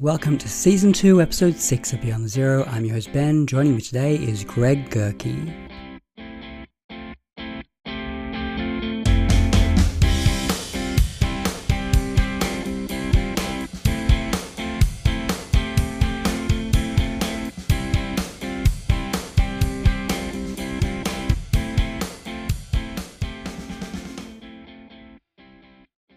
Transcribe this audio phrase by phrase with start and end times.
[0.00, 2.64] Welcome to Season 2, Episode 6 of Beyond the Zero.
[2.64, 3.46] I'm your host Ben.
[3.46, 5.52] Joining me today is Greg Gerke.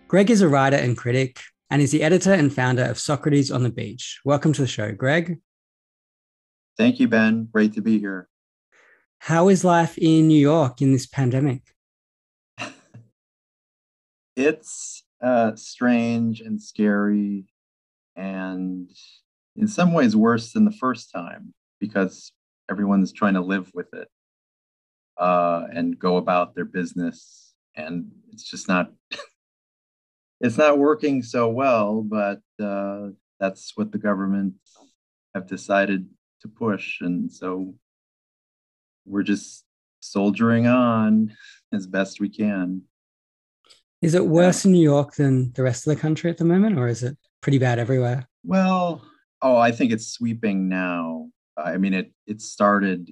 [0.08, 3.64] Greg is a writer and critic and is the editor and founder of Socrates on
[3.64, 4.20] the Beach.
[4.24, 5.40] Welcome to the show, Greg.
[6.78, 7.50] Thank you, Ben.
[7.52, 8.30] Great to be here.
[9.20, 11.64] How is life in New York in this pandemic?
[14.36, 17.48] it's uh, strange and scary,
[18.16, 18.90] and
[19.56, 22.32] in some ways worse than the first time because
[22.70, 24.08] everyone's trying to live with it
[25.18, 28.92] uh, and go about their business, and it's just not
[30.40, 34.54] it's not working so well, but uh, that's what the government
[35.34, 36.08] have decided
[36.42, 37.74] to push, and so
[39.06, 39.64] we're just
[40.00, 41.36] soldiering on
[41.74, 42.84] as best we can.
[44.02, 46.78] Is it worse in New York than the rest of the country at the moment,
[46.78, 48.28] or is it pretty bad everywhere?
[48.44, 49.04] Well,
[49.42, 51.30] oh, I think it's sweeping now.
[51.58, 53.12] I mean, it it started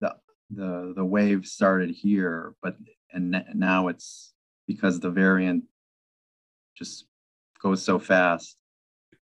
[0.00, 0.14] the
[0.50, 2.76] the the wave started here, but
[3.12, 4.32] and now it's
[4.66, 5.64] because the variant
[6.76, 7.06] just
[7.62, 8.56] goes so fast.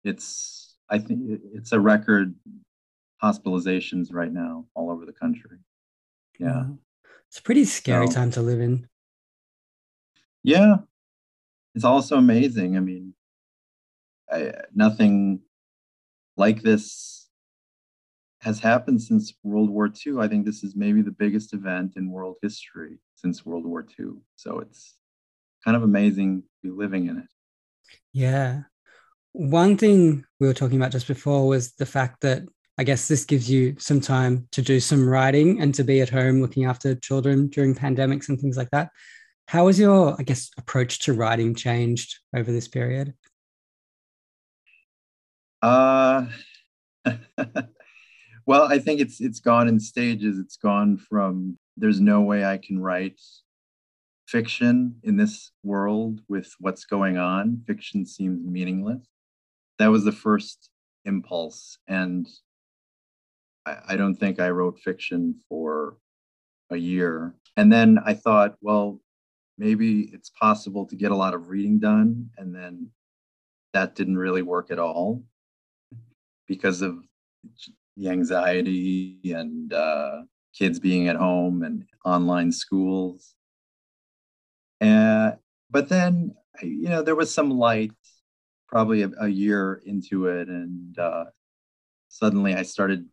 [0.05, 2.35] It's I think it's a record
[3.23, 5.59] hospitalizations right now all over the country.
[6.39, 6.67] Yeah.
[7.29, 8.87] It's a pretty scary so, time to live in.
[10.43, 10.77] Yeah.
[11.75, 12.77] It's also amazing.
[12.77, 13.15] I mean,
[14.31, 15.41] I, nothing
[16.37, 17.29] like this
[18.41, 20.19] has happened since World War II.
[20.19, 24.17] I think this is maybe the biggest event in world history since World War II.
[24.37, 24.97] So it's
[25.65, 27.27] kind of amazing to be living in it.
[28.13, 28.63] Yeah.
[29.33, 32.43] One thing we were talking about just before was the fact that
[32.77, 36.11] I guess this gives you some time to do some writing and to be at
[36.11, 38.91] home looking after children during pandemics and things like that.
[39.47, 43.15] How has your, I guess, approach to writing changed over this period?
[45.63, 46.27] Uh,
[48.47, 50.39] well, I think it's it's gone in stages.
[50.39, 53.21] It's gone from there's no way I can write
[54.27, 57.63] fiction in this world with what's going on.
[57.67, 59.07] Fiction seems meaningless.
[59.79, 60.71] That was the first
[61.05, 61.79] impulse.
[61.89, 62.27] And
[63.67, 65.97] I, I don't think I wrote fiction for
[66.71, 67.35] a year.
[67.57, 69.01] And then I thought, well,
[69.59, 72.31] maybe it's possible to get a lot of reading done.
[72.39, 72.91] And then
[73.73, 75.23] that didn't really work at all
[76.47, 76.99] because of
[77.97, 80.23] the anxiety and uh,
[80.57, 83.35] kids being at home and online schools.
[84.81, 85.33] Uh,
[85.71, 87.93] but then, you know, there was some light
[88.69, 90.49] probably a, a year into it.
[90.49, 91.25] And uh,
[92.09, 93.07] suddenly I started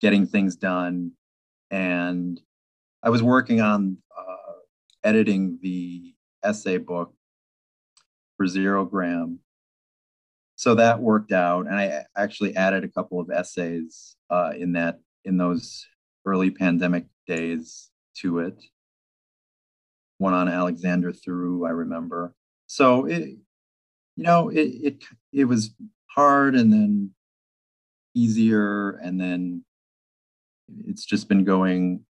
[0.00, 1.12] getting things done.
[1.70, 2.40] And
[3.02, 4.52] I was working on uh,
[5.04, 7.14] editing the essay book
[8.36, 9.38] for Zerogram.
[10.56, 11.66] So that worked out.
[11.66, 15.86] And I actually added a couple of essays uh, in that in those
[16.26, 18.62] early pandemic days to it
[20.22, 22.34] one on Alexander Theroux, I remember.
[22.66, 23.36] So it,
[24.16, 25.74] you know, it it it was
[26.06, 27.10] hard and then
[28.14, 29.64] easier, and then
[30.86, 32.04] it's just been going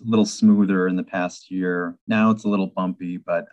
[0.00, 1.96] a little smoother in the past year.
[2.06, 3.46] Now it's a little bumpy, but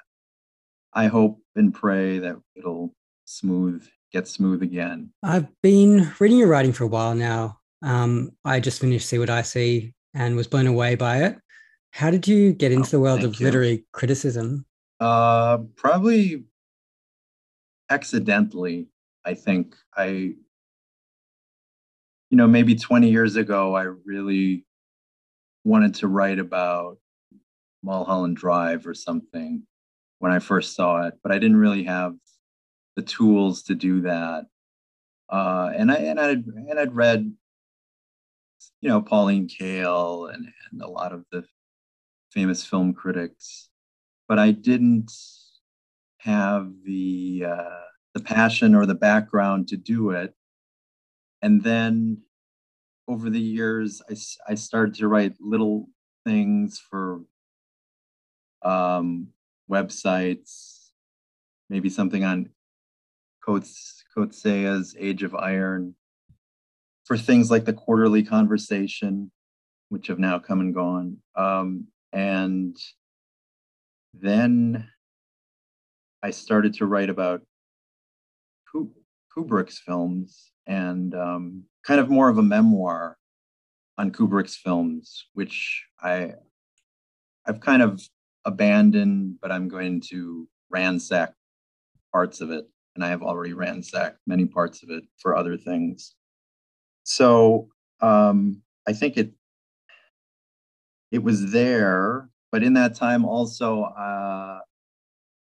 [0.94, 2.94] I hope and pray that it'll
[3.26, 5.12] smooth, get smooth again.
[5.22, 7.60] I've been reading your writing for a while now.
[7.82, 11.38] Um, I just finished See What I See and was blown away by it.
[11.94, 13.46] How did you get into oh, the world of you.
[13.46, 14.66] literary criticism?
[15.00, 16.46] Uh, probably
[17.88, 18.88] accidentally.
[19.24, 20.36] I think I, you
[22.32, 24.66] know, maybe 20 years ago, I really
[25.64, 26.98] wanted to write about
[27.84, 29.62] Mulholland Drive or something
[30.18, 32.16] when I first saw it, but I didn't really have
[32.96, 34.46] the tools to do that.
[35.30, 37.32] Uh, and I and I and I'd read,
[38.82, 41.44] you know, Pauline Kael and and a lot of the
[42.34, 43.70] famous film critics,
[44.28, 45.12] but I didn't
[46.18, 47.80] have the uh,
[48.14, 50.34] the passion or the background to do it.
[51.42, 52.22] And then
[53.08, 54.16] over the years, I,
[54.52, 55.90] I started to write little
[56.26, 57.22] things for
[58.64, 59.28] um,
[59.70, 60.92] websites,
[61.70, 62.50] maybe something on
[63.46, 65.96] Coetzee's, Age of Iron,
[67.04, 69.32] for things like the quarterly conversation,
[69.90, 71.18] which have now come and gone.
[71.36, 72.78] Um, and
[74.14, 74.88] then
[76.22, 77.42] I started to write about
[79.36, 83.18] Kubrick's films and um, kind of more of a memoir
[83.98, 86.34] on Kubrick's films, which I
[87.46, 88.02] I've kind of
[88.46, 91.34] abandoned, but I'm going to ransack
[92.12, 92.66] parts of it,
[92.96, 96.16] and I have already ransacked many parts of it for other things.
[97.04, 97.68] So
[98.02, 99.34] um, I think it
[101.14, 104.60] it was there, but in that time also uh,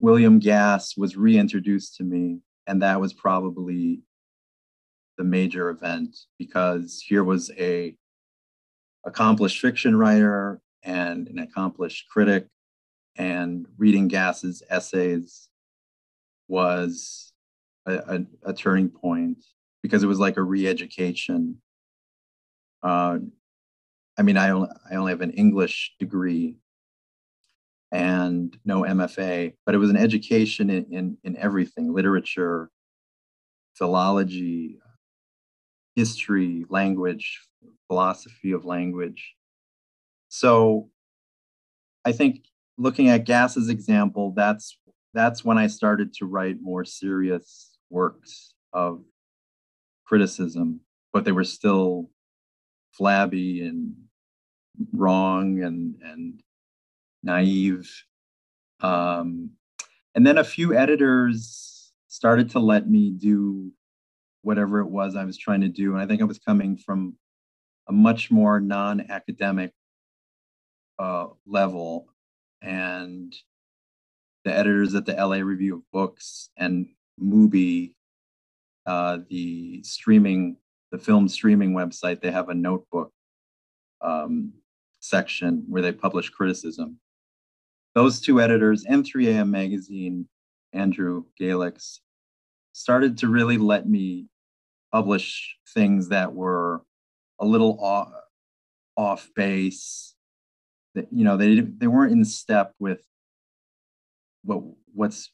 [0.01, 4.01] William Gass was reintroduced to me, and that was probably
[5.17, 7.95] the major event because here was a
[9.05, 12.47] accomplished fiction writer and an accomplished critic
[13.15, 15.47] and reading Gass's essays
[16.49, 17.31] was
[17.85, 19.37] a, a, a turning point
[19.81, 21.61] because it was like a re-education
[22.83, 23.19] uh,
[24.21, 26.57] i mean I only, I only have an english degree
[27.91, 32.69] and no mfa but it was an education in, in, in everything literature
[33.75, 34.79] philology
[35.95, 37.39] history language
[37.91, 39.35] philosophy of language.
[40.29, 40.89] So
[42.05, 42.45] I think
[42.77, 44.77] looking at Gass's example, that's
[45.13, 49.03] that's when I started to write more serious works of
[50.05, 50.79] criticism,
[51.11, 52.09] but they were still
[52.93, 53.93] flabby and
[54.93, 56.41] wrong and and
[57.23, 57.91] naive.
[58.81, 59.51] Um,
[60.15, 63.71] and then a few editors started to let me do
[64.41, 65.93] whatever it was I was trying to do.
[65.93, 67.15] And I think I was coming from
[67.87, 69.71] a much more non-academic
[70.99, 72.07] uh, level
[72.61, 73.33] and
[74.43, 76.87] the editors at the LA Review of Books and
[77.21, 77.93] Mubi,
[78.85, 80.57] uh, the streaming,
[80.91, 83.11] the film streaming website, they have a notebook
[84.01, 84.53] um,
[85.01, 86.97] section where they publish criticism.
[87.93, 90.27] Those two editors and 3AM Magazine,
[90.71, 91.99] Andrew Gallix,
[92.71, 94.27] started to really let me
[94.93, 96.83] publish things that were
[97.39, 98.13] a little off,
[98.95, 100.15] off base.
[100.95, 103.01] That you know they they weren't in step with
[104.43, 104.61] what
[104.93, 105.31] what's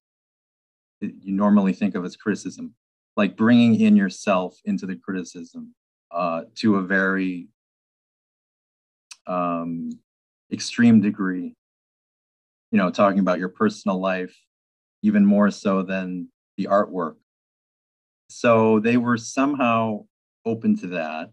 [1.02, 2.76] you normally think of as criticism,
[3.16, 5.74] like bringing in yourself into the criticism
[6.12, 7.48] uh, to a very
[9.28, 9.90] um,
[10.52, 11.54] extreme degree.
[12.72, 14.36] You know, talking about your personal life,
[15.02, 17.16] even more so than the artwork.
[18.30, 20.06] So they were somehow
[20.46, 21.32] open to that.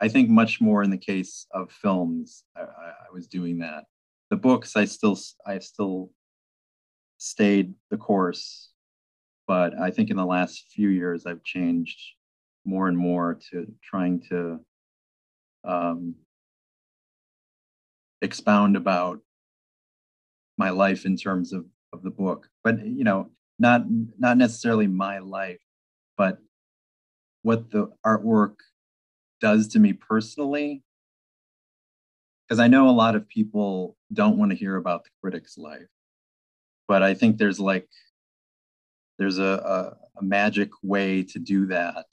[0.00, 3.84] I think much more in the case of films, I, I, was doing that.
[4.30, 6.10] The books, I still, I still
[7.16, 8.70] stayed the course,
[9.48, 11.98] but I think in the last few years, I've changed
[12.64, 14.60] more and more to trying to
[15.64, 16.14] um,
[18.22, 19.20] expound about
[20.56, 23.82] my life in terms of of the book, but you know, not
[24.18, 25.60] not necessarily my life,
[26.16, 26.38] but
[27.42, 28.56] what the artwork
[29.40, 30.82] does to me personally.
[32.46, 35.86] Because i know a lot of people don't want to hear about the critic's life
[36.86, 37.86] but i think there's like
[39.18, 42.06] there's a, a, a magic way to do that.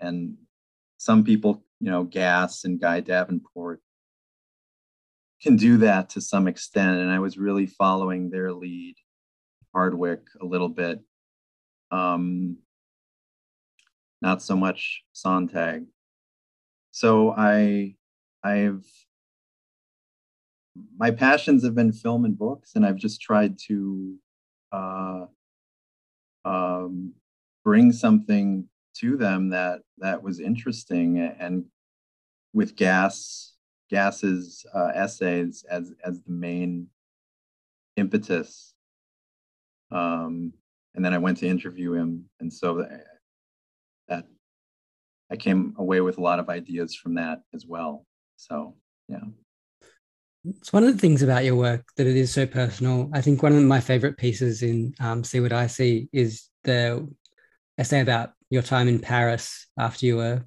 [0.00, 0.36] And
[0.96, 3.80] some people you know Gass and guy davenport
[5.42, 8.94] can do that to some extent and i was really following their lead
[9.74, 11.00] hardwick a little bit
[11.90, 12.56] um
[14.20, 15.84] not so much sontag
[16.98, 17.94] so I
[18.42, 18.84] I've
[20.96, 24.16] my passions have been film and books, and I've just tried to
[24.72, 25.26] uh,
[26.44, 27.14] um,
[27.64, 31.18] bring something to them that that was interesting.
[31.18, 31.66] And
[32.52, 33.54] with Gass,
[33.90, 36.88] Gass's uh, essays as as the main
[37.96, 38.74] impetus.
[39.90, 40.52] Um,
[40.94, 43.04] and then I went to interview him, and so that,
[44.08, 44.26] that
[45.30, 48.04] I came away with a lot of ideas from that as well.
[48.36, 48.76] So,
[49.08, 49.20] yeah.
[50.44, 53.10] It's one of the things about your work that it is so personal.
[53.12, 57.08] I think one of my favorite pieces in um, See What I See is the
[57.76, 60.44] essay about your time in Paris after you were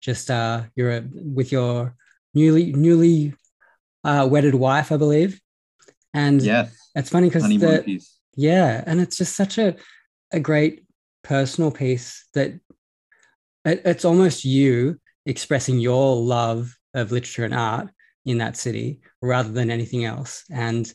[0.00, 1.96] just uh, you're with your
[2.34, 3.34] newly newly
[4.04, 5.40] uh, wedded wife, I believe.
[6.14, 8.00] And yeah, it's funny because the
[8.36, 9.76] yeah, and it's just such a
[10.32, 10.84] a great
[11.22, 12.52] personal piece that
[13.64, 17.90] it, it's almost you expressing your love of literature and art
[18.24, 20.44] in that city rather than anything else.
[20.50, 20.92] And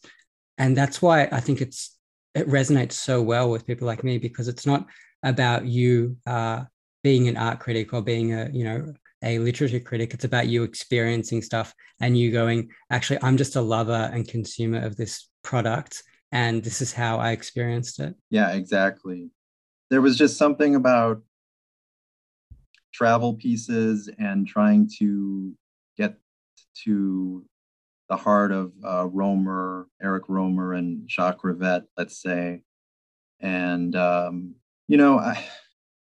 [0.58, 1.98] and that's why i think it's
[2.34, 4.86] it resonates so well with people like me because it's not
[5.24, 6.64] about you uh,
[7.02, 8.94] being an art critic or being a you know
[9.26, 13.62] a literature critic it's about you experiencing stuff and you going actually i'm just a
[13.62, 19.30] lover and consumer of this product and this is how i experienced it yeah exactly
[19.90, 21.22] there was just something about
[22.94, 25.54] travel pieces and trying to
[25.98, 26.16] get
[26.84, 27.46] to
[28.10, 32.62] the heart of uh, Rohmer, Eric Rohmer, and Jacques Rivette, let's say.
[33.40, 34.56] And, um,
[34.88, 35.44] you know, I,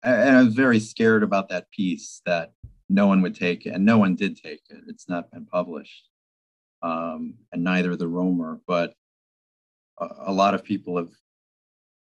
[0.03, 2.53] I, I was very scared about that piece that
[2.91, 4.83] no one would take it, and no one did take it.
[4.87, 6.09] It's not been published,
[6.81, 8.95] um, and neither the Rohmer, but
[9.99, 11.11] a, a lot of people have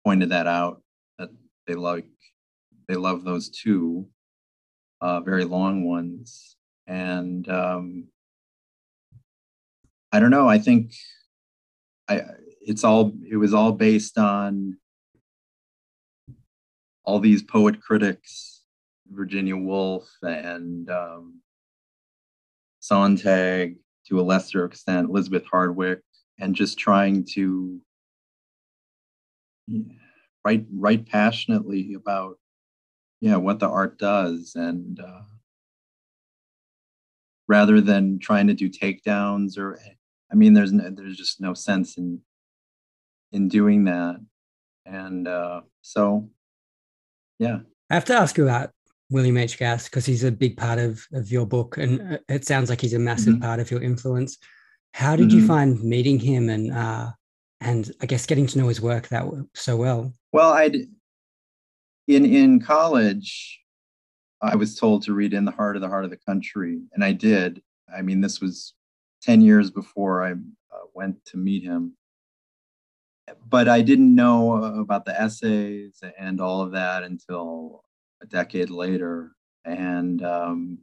[0.03, 0.81] pointed that out
[1.17, 1.29] that
[1.67, 2.07] they like
[2.87, 4.07] they love those two
[5.01, 6.55] uh, very long ones
[6.87, 8.07] and um,
[10.11, 10.93] i don't know i think
[12.07, 12.21] i
[12.61, 14.77] it's all it was all based on
[17.03, 18.58] all these poet critics
[19.09, 21.41] virginia woolf and um,
[22.79, 26.01] sontag to a lesser extent elizabeth hardwick
[26.39, 27.79] and just trying to
[30.45, 32.37] write write passionately about
[33.21, 35.21] yeah what the art does and uh,
[37.47, 39.79] rather than trying to do takedowns or
[40.31, 42.21] i mean there's no, there's just no sense in
[43.31, 44.19] in doing that.
[44.85, 46.29] And uh, so
[47.37, 47.59] yeah.
[47.89, 48.71] I have to ask you about
[49.09, 52.45] william h gass because he's a big part of, of your book and uh, it
[52.45, 53.43] sounds like he's a massive mm-hmm.
[53.43, 54.37] part of your influence
[54.93, 55.39] how did mm-hmm.
[55.39, 57.11] you find meeting him and uh,
[57.61, 60.13] and I guess getting to know his work that so well.
[60.31, 60.71] Well, I
[62.07, 63.61] in in college,
[64.41, 67.03] I was told to read "In the Heart of the Heart of the Country," and
[67.03, 67.61] I did.
[67.93, 68.73] I mean, this was
[69.21, 71.97] ten years before I uh, went to meet him,
[73.47, 77.83] but I didn't know about the essays and all of that until
[78.21, 79.31] a decade later,
[79.65, 80.79] and um,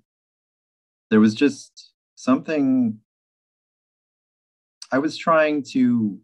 [1.10, 2.98] there was just something.
[4.92, 6.20] I was trying to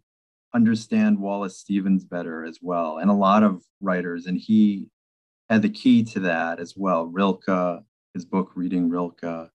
[0.53, 4.25] understand Wallace Stevens better as well, and a lot of writers.
[4.25, 4.87] And he
[5.49, 7.05] had the key to that as well.
[7.05, 9.49] Rilke, his book Reading Rilke,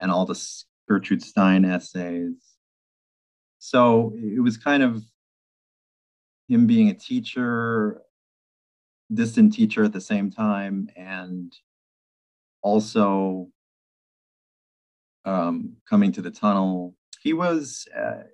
[0.00, 0.40] and all the
[0.88, 2.34] Gertrude Stein essays.
[3.58, 5.02] So it was kind of
[6.48, 8.02] him being a teacher,
[9.12, 11.52] distant teacher at the same time, and
[12.62, 13.48] also
[15.24, 16.94] um, coming to the tunnel.
[17.20, 18.24] He was uh,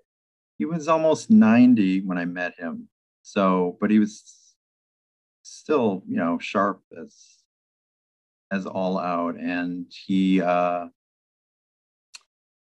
[0.59, 2.89] he was almost 90 when I met him.
[3.23, 4.55] So, but he was
[5.43, 7.43] still, you know, sharp as
[8.53, 10.87] as all out and he uh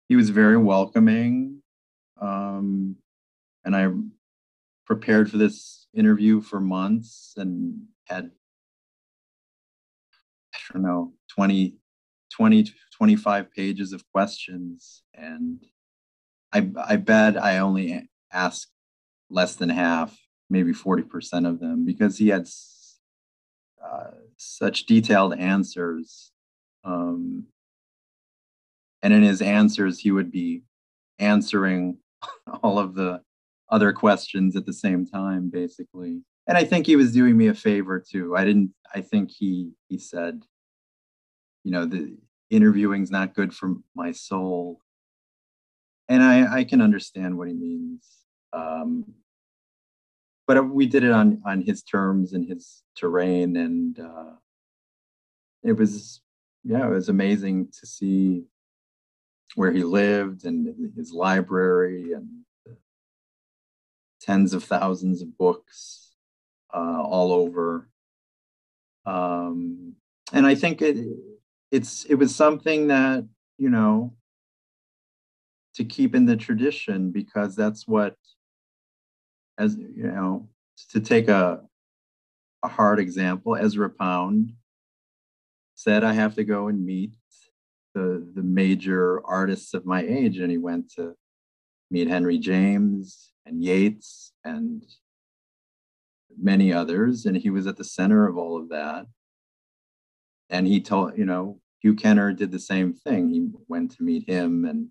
[0.09, 1.61] he was very welcoming
[2.19, 2.95] um
[3.63, 3.87] and I
[4.87, 7.75] prepared for this interview for months and
[8.05, 8.31] had
[10.55, 11.75] I don't know 20
[12.33, 15.63] 20 25 pages of questions and
[16.53, 18.71] I, I bet I only asked
[19.29, 20.17] less than half,
[20.49, 22.47] maybe 40% of them, because he had
[23.83, 26.31] uh, such detailed answers.
[26.83, 27.47] Um,
[29.01, 30.63] and in his answers, he would be
[31.19, 31.97] answering
[32.63, 33.21] all of the
[33.69, 36.21] other questions at the same time, basically.
[36.47, 38.35] And I think he was doing me a favor too.
[38.35, 40.43] I didn't, I think he, he said,
[41.63, 42.15] you know, the
[42.49, 44.81] interviewing's not good for my soul
[46.09, 48.07] and I, I can understand what he means.
[48.53, 49.05] Um,
[50.45, 54.35] but we did it on on his terms and his terrain, and uh,
[55.63, 56.21] it was
[56.63, 58.43] yeah, it was amazing to see
[59.55, 62.27] where he lived and his library and
[64.27, 66.11] tens of thousands of books
[66.73, 67.89] uh, all over.
[69.05, 69.93] Um,
[70.33, 70.97] and I think it
[71.71, 73.25] it's it was something that
[73.57, 74.13] you know
[75.75, 78.15] to keep in the tradition because that's what
[79.57, 80.47] as you know
[80.91, 81.61] to take a
[82.63, 84.53] a hard example ezra pound
[85.75, 87.13] said i have to go and meet
[87.93, 91.15] the the major artists of my age and he went to
[91.91, 94.83] meet henry james and yeats and
[96.39, 99.05] many others and he was at the center of all of that
[100.49, 104.27] and he told you know hugh kenner did the same thing he went to meet
[104.29, 104.89] him and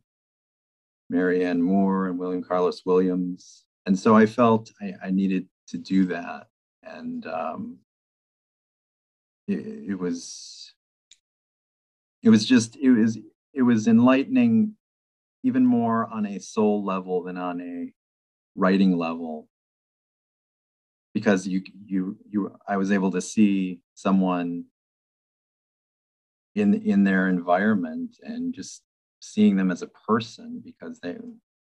[1.08, 3.64] Marianne Moore and William Carlos Williams.
[3.86, 6.46] And so I felt I, I needed to do that.
[6.82, 7.78] And um,
[9.46, 10.72] it, it was
[12.22, 13.18] it was just it was
[13.52, 14.74] it was enlightening
[15.46, 17.92] even more on a soul level than on a
[18.56, 19.48] writing level
[21.14, 24.64] because you you you I was able to see someone
[26.54, 28.82] in in their environment and just
[29.20, 31.16] seeing them as a person because they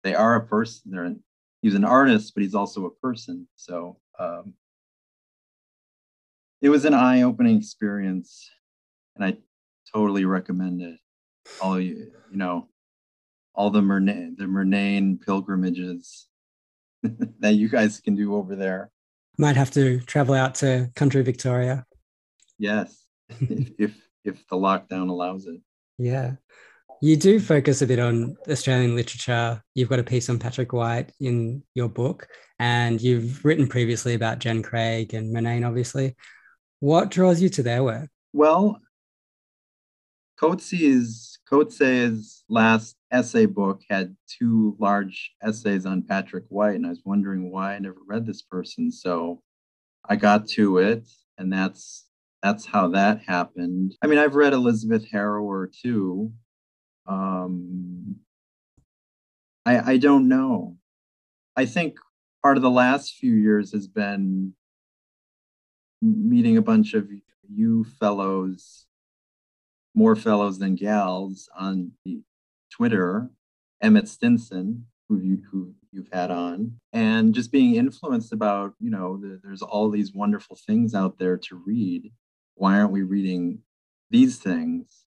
[0.05, 0.93] they are a person.
[0.93, 1.15] They're
[1.61, 3.49] he's an artist, but he's also a person.
[3.57, 4.55] So um,
[6.61, 8.49] it was an eye-opening experience,
[9.17, 9.37] and I
[9.93, 10.99] totally recommend it.
[11.61, 12.69] All you, you know,
[13.55, 16.27] all the Murnane, the Murnane pilgrimages
[17.41, 18.91] that you guys can do over there.
[19.39, 21.87] Might have to travel out to country Victoria.
[22.59, 23.95] Yes, if, if
[24.25, 25.61] if the lockdown allows it.
[25.99, 26.33] Yeah.
[27.01, 29.61] You do focus a bit on Australian literature.
[29.75, 32.29] You've got a piece on Patrick White in your book,
[32.61, 36.15] and you've written previously about Jen Craig and Murnane, obviously.
[36.79, 38.09] What draws you to their work?
[38.33, 38.79] Well,
[40.41, 47.03] Coetzee's Coetzee's last essay book had two large essays on Patrick White, and I was
[47.05, 48.91] wondering why I never read this person.
[48.91, 49.43] So
[50.09, 51.07] I got to it,
[51.37, 52.07] and that's
[52.43, 53.97] that's how that happened.
[54.03, 56.33] I mean, I've read Elizabeth Harrower too.
[57.07, 58.17] Um,
[59.67, 60.79] I I don't know.
[61.55, 61.99] I think
[62.43, 64.55] part of the last few years has been
[66.01, 67.11] meeting a bunch of
[67.47, 68.87] you fellows
[69.95, 72.23] more fellows than gals on the
[72.71, 73.31] Twitter,
[73.83, 79.19] Emmett Stinson, who you who you've had on, and just being influenced about you know
[79.19, 82.13] the, there's all these wonderful things out there to read.
[82.55, 83.61] Why aren't we reading
[84.11, 85.05] these things?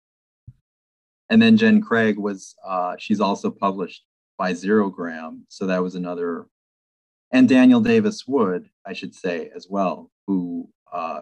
[1.30, 4.04] And then Jen Craig was uh, she's also published
[4.38, 6.48] by Zerogram, so that was another.
[7.32, 11.22] And Daniel Davis Wood, I should say as well, who uh,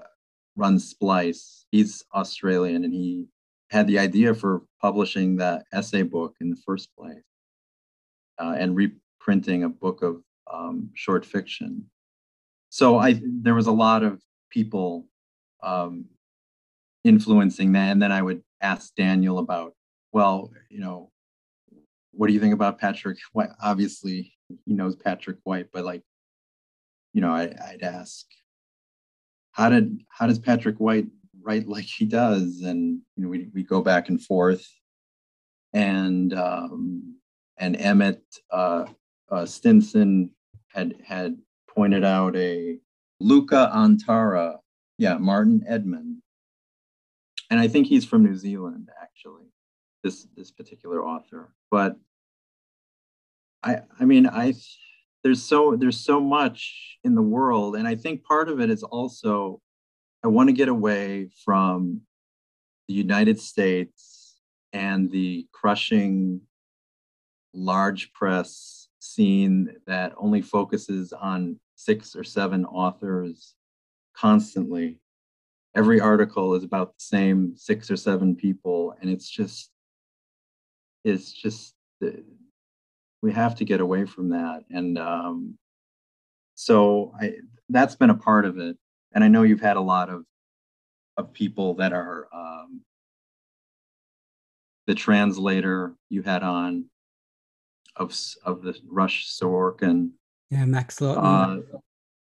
[0.58, 1.66] runs Splice.
[1.72, 3.28] He's Australian and he
[3.72, 7.24] had the idea for publishing that essay book in the first place
[8.38, 11.86] uh, and reprinting a book of um, short fiction.
[12.70, 15.08] So I there was a lot of people
[15.64, 16.06] um,
[17.04, 19.74] influencing that, and then I would ask Daniel about,
[20.12, 21.10] well, you know,
[22.12, 23.50] what do you think about Patrick White?
[23.62, 24.34] Obviously,
[24.66, 26.04] he knows Patrick White, but like,
[27.14, 28.26] you know, I, I'd ask,
[29.54, 31.08] how did how does Patrick White
[31.44, 32.62] write like he does.
[32.62, 34.68] And you know we, we go back and forth.
[35.74, 37.16] And um,
[37.58, 38.86] and emmett uh,
[39.32, 40.32] uh, stinson
[40.74, 41.38] had had
[41.70, 42.78] pointed out a
[43.22, 44.58] luca antara
[44.98, 46.18] yeah martin edmond
[47.50, 49.52] and i think he's from new zealand actually
[50.04, 51.54] this this particular author.
[51.70, 51.98] But
[53.64, 54.54] i i mean i
[55.24, 57.76] there's so there's so much in the world.
[57.76, 59.62] And i think part of it is also
[60.24, 62.02] I want to get away from
[62.88, 64.36] the United States
[64.72, 66.42] and the crushing
[67.54, 73.56] large press scene that only focuses on six or seven authors
[74.16, 75.00] constantly.
[75.76, 79.72] Every article is about the same six or seven people, and it's just,
[81.04, 81.74] it's just,
[83.22, 84.66] we have to get away from that.
[84.70, 85.58] And um,
[86.54, 87.34] so I,
[87.70, 88.78] that's been a part of it
[89.14, 90.26] and I know you've had a lot of
[91.18, 92.82] of people that are um,
[94.88, 96.86] the translator you had on
[97.96, 100.12] of of the Rush Sorokin.
[100.50, 101.24] Yeah, Max Lawton.
[101.24, 101.78] Uh,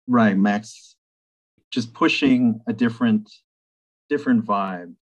[0.07, 0.95] right, Max,
[1.71, 3.29] just pushing a different
[4.09, 4.93] different vibe,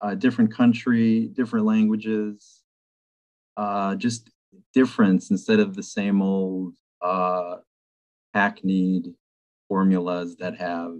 [0.00, 2.62] a different country, different languages,
[3.56, 4.30] uh, just
[4.74, 7.56] difference instead of the same old uh,
[8.34, 9.14] hackneyed
[9.70, 10.96] formulas that have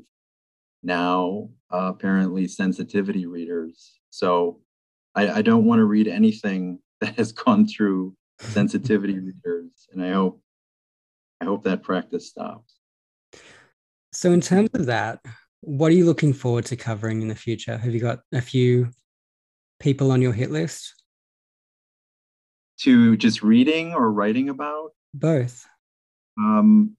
[0.84, 3.98] now uh, apparently sensitivity readers.
[4.10, 4.60] So
[5.16, 10.12] I, I don't want to read anything that has gone through sensitivity readers, and I
[10.12, 10.40] hope
[11.40, 12.76] I hope that practice stops.
[14.12, 15.20] So, in terms of that,
[15.62, 17.78] what are you looking forward to covering in the future?
[17.78, 18.90] Have you got a few
[19.78, 20.94] people on your hit list?
[22.80, 24.90] To just reading or writing about?
[25.14, 25.66] Both.
[26.38, 26.96] Um,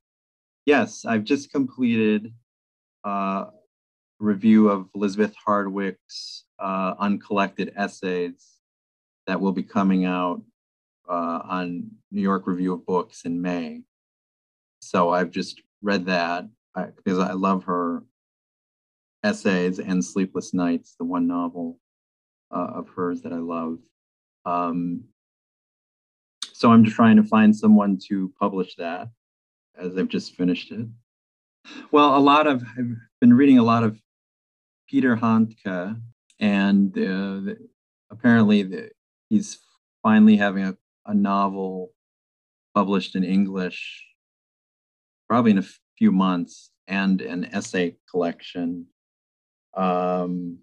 [0.66, 2.34] yes, I've just completed
[3.04, 3.46] uh,
[4.20, 8.58] review of Elizabeth Hardwick's uh, uncollected essays
[9.28, 10.42] that will be coming out
[11.10, 13.82] uh, on New York Review of Books in May.
[14.80, 16.46] So I've just read that
[16.96, 18.04] because I love her
[19.24, 21.80] essays and Sleepless Nights, the one novel
[22.52, 23.80] uh, of hers that I love.
[24.46, 25.04] Um,
[26.54, 29.10] so I'm just trying to find someone to publish that
[29.78, 30.88] as I've just finished it.
[31.92, 34.00] Well, a lot of, I've been reading a lot of
[34.90, 36.00] Peter Handke,
[36.40, 37.58] and uh, the,
[38.10, 38.90] apparently the,
[39.30, 39.60] he's
[40.02, 41.92] finally having a, a novel
[42.74, 44.06] published in English,
[45.30, 45.66] probably in a
[45.98, 48.88] few months, and an essay collection.
[49.78, 50.60] Um,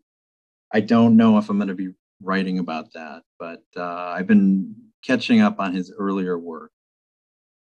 [0.73, 4.75] I don't know if I'm going to be writing about that, but uh, I've been
[5.05, 6.73] catching up on his earlier work.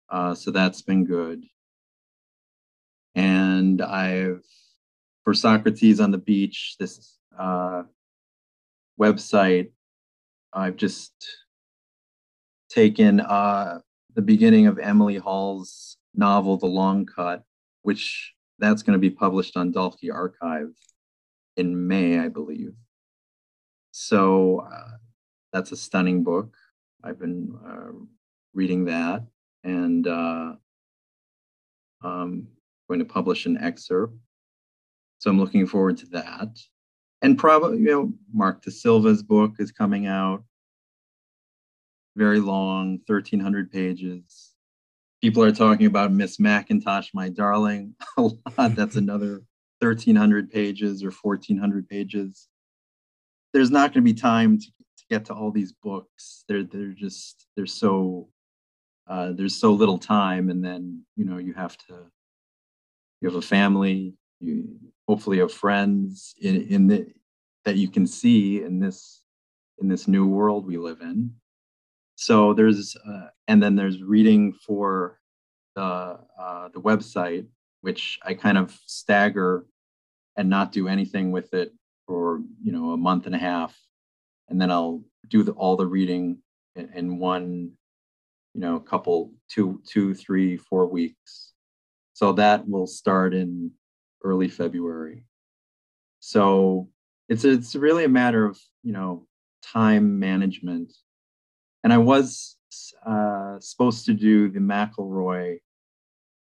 [0.09, 1.45] Uh, so that's been good.
[3.15, 4.45] And I've
[5.25, 6.77] for Socrates on the beach.
[6.79, 7.83] This uh,
[9.01, 9.71] website,
[10.53, 11.13] I've just
[12.71, 13.81] taken uh,
[14.15, 17.43] the beginning of Emily Hall's novel, The Long Cut,
[17.83, 20.71] which that's going to be published on Dalkey Archive
[21.57, 22.75] in May, I believe.
[23.91, 24.97] So uh,
[25.53, 26.55] that's a stunning book.
[27.03, 27.93] I've been uh,
[28.55, 29.23] reading that
[29.65, 30.53] and uh,
[32.03, 32.49] um,
[32.89, 34.15] going to publish an excerpt.
[35.19, 36.59] So I'm looking forward to that.
[37.23, 40.45] And probably, you know, Mark De Silva's book is coming out.
[42.15, 44.53] Very long, 1,300 pages.
[45.23, 48.75] People are talking about Miss Mackintosh, my darling, a lot.
[48.75, 49.43] That's another
[49.81, 52.49] 1,300 pages or 1,400 pages.
[53.53, 56.45] There's not going to be time to, to get to all these books.
[56.49, 58.29] They're they're just they're so
[59.09, 61.95] uh, there's so little time, and then you know you have to
[63.21, 67.07] you have a family, you hopefully have friends in in the
[67.65, 69.23] that you can see in this
[69.79, 71.33] in this new world we live in.
[72.17, 75.21] So there's uh, and then there's reading for
[75.75, 77.47] the uh, the website,
[77.83, 79.67] which I kind of stagger
[80.37, 81.73] and not do anything with it
[82.07, 83.79] for you know a month and a half,
[84.49, 86.39] and then I'll do the, all the reading
[86.75, 87.73] in, in one
[88.57, 91.53] you know a couple two two three four weeks.
[92.15, 93.71] So that will start in
[94.25, 95.25] early February.
[96.21, 96.89] So
[97.29, 99.27] it's it's really a matter of you know
[99.63, 100.93] time management
[101.87, 102.57] and I was
[103.07, 105.59] uh, supposed to do the McElroy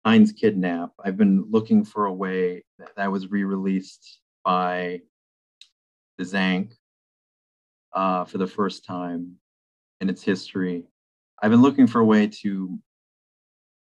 [0.05, 0.91] Hind's Kidnap.
[1.03, 5.01] I've been looking for a way that, that was re-released by
[6.19, 6.73] the Dzanc
[7.93, 9.37] uh, for the first time
[10.01, 10.85] in its history.
[11.43, 12.79] I've been looking for a way to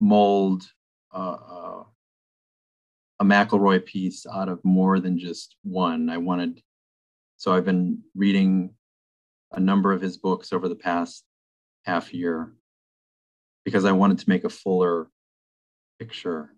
[0.01, 0.64] mold
[1.14, 1.83] uh, uh,
[3.20, 6.11] a McElroy piece out of more than just one.
[6.11, 6.61] I wanted,
[7.37, 8.75] so I've been reading
[9.53, 11.22] a number of his books over the past
[11.85, 12.53] half year
[13.64, 15.09] because I wanted to make a fuller
[16.01, 16.57] picture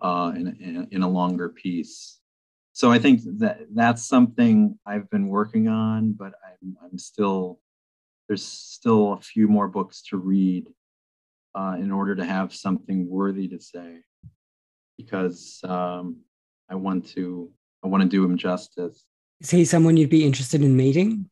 [0.00, 2.18] uh, in, in, in a longer piece.
[2.72, 7.60] So I think that that's something I've been working on, but I'm, I'm still
[8.30, 10.68] there's still a few more books to read
[11.56, 13.96] uh, in order to have something worthy to say
[14.96, 16.20] because um,
[16.68, 17.50] I want to
[17.82, 19.04] I want to do him justice.
[19.40, 21.28] Is he someone you'd be interested in meeting?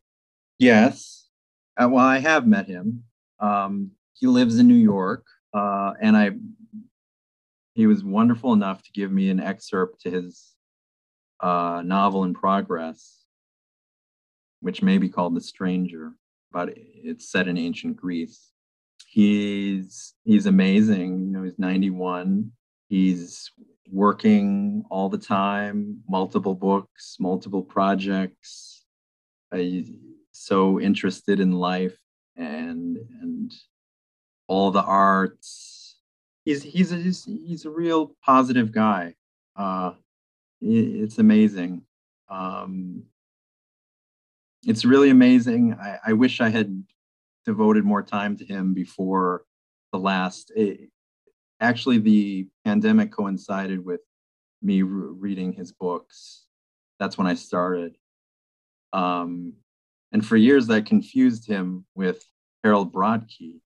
[0.58, 1.28] Yes.
[1.80, 3.04] Uh, well, I have met him.
[3.38, 6.32] Um, he lives in New York, uh, and I
[7.74, 10.52] he was wonderful enough to give me an excerpt to his
[11.38, 13.22] uh, novel in progress,
[14.58, 16.14] which may be called The Stranger,
[16.52, 18.52] but it's set in ancient Greece.
[19.06, 21.26] He's he's amazing.
[21.26, 22.52] You know, he's 91.
[22.88, 23.50] He's
[23.90, 28.84] working all the time, multiple books, multiple projects.
[29.52, 29.90] Uh, he's
[30.32, 31.96] so interested in life
[32.36, 33.52] and and
[34.46, 35.96] all the arts.
[36.44, 39.14] He's he's a, he's, he's a real positive guy.
[39.56, 39.92] Uh,
[40.60, 41.82] it's amazing.
[42.28, 43.04] Um,
[44.64, 45.74] it's really amazing.
[45.80, 46.84] I, I wish I had
[47.44, 49.44] devoted more time to him before
[49.92, 50.52] the last.
[50.54, 50.90] It,
[51.60, 54.00] actually, the pandemic coincided with
[54.62, 56.46] me re- reading his books.
[56.98, 57.96] That's when I started.
[58.92, 59.54] Um,
[60.12, 62.24] and for years, that confused him with
[62.64, 63.60] Harold Brodkey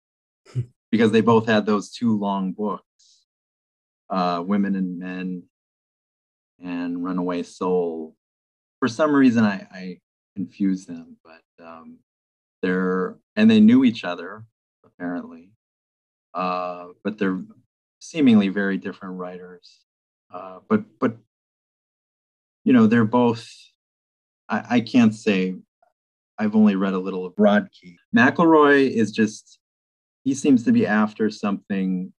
[0.92, 3.26] because they both had those two long books,
[4.10, 5.44] uh, Women and Men
[6.64, 8.16] and Runaway Soul.
[8.80, 10.00] For some reason, I, I
[10.36, 11.98] confused them, but um,
[12.62, 14.46] they're, and they knew each other,
[14.86, 15.50] apparently,
[16.34, 17.42] uh, but they're
[18.00, 19.80] seemingly very different writers.
[20.34, 21.18] Uh, but, but,
[22.64, 23.48] you know, they're both,
[24.48, 25.56] I, I can't say
[26.38, 27.98] I've only read a little of Brodkey.
[28.16, 29.60] McElroy is just,
[30.24, 32.14] he seems to be after something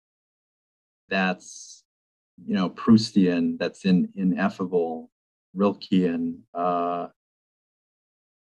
[1.08, 1.84] that's,
[2.44, 5.10] you know, Proustian, that's in, ineffable,
[5.56, 6.38] Rilkean.
[6.54, 7.08] Uh,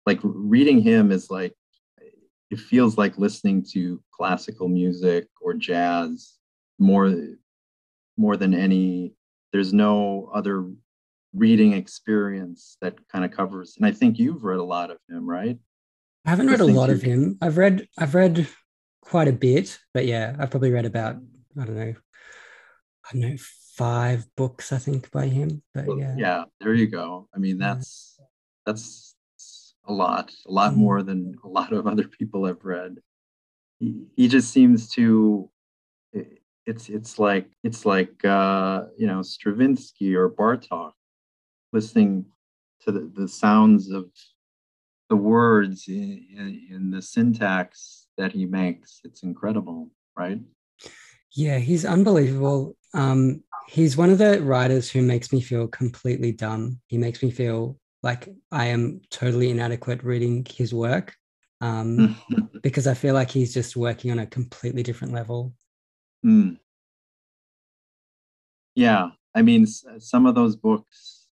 [0.09, 1.55] like reading him is like,
[2.51, 6.35] it feels like listening to classical music or jazz
[6.79, 7.15] more,
[8.17, 9.15] more than any.
[9.53, 10.69] There's no other
[11.35, 15.29] reading experience that kind of covers and i think you've read a lot of him
[15.29, 15.59] right
[16.29, 17.39] I haven't read a lot of him.
[17.41, 18.47] I've read I've read
[19.01, 21.17] quite a bit, but yeah, I've probably read about
[21.59, 21.95] I don't know,
[23.07, 23.37] I don't know,
[23.77, 25.63] five books I think by him.
[25.73, 27.29] But yeah, yeah, there you go.
[27.35, 28.21] I mean, that's
[28.67, 29.08] that's
[29.89, 30.81] a lot, a lot mm-hmm.
[30.81, 32.99] more than a lot of other people I've read.
[33.81, 35.51] He, he just seems to.
[36.67, 40.93] it's it's like it's like uh, you know Stravinsky or Bartok,
[41.73, 42.27] listening
[42.83, 44.11] to the, the sounds of
[45.09, 49.01] the words in, in, in the syntax that he makes.
[49.05, 50.41] It's incredible, right?
[51.33, 52.77] Yeah, he's unbelievable.
[52.95, 56.81] Um, he's one of the writers who makes me feel completely dumb.
[56.87, 61.15] He makes me feel like I am totally inadequate reading his work
[61.61, 62.17] um,
[62.63, 65.53] because I feel like he's just working on a completely different level.
[66.25, 66.59] Mm.
[68.75, 71.27] Yeah, I mean, some of those books,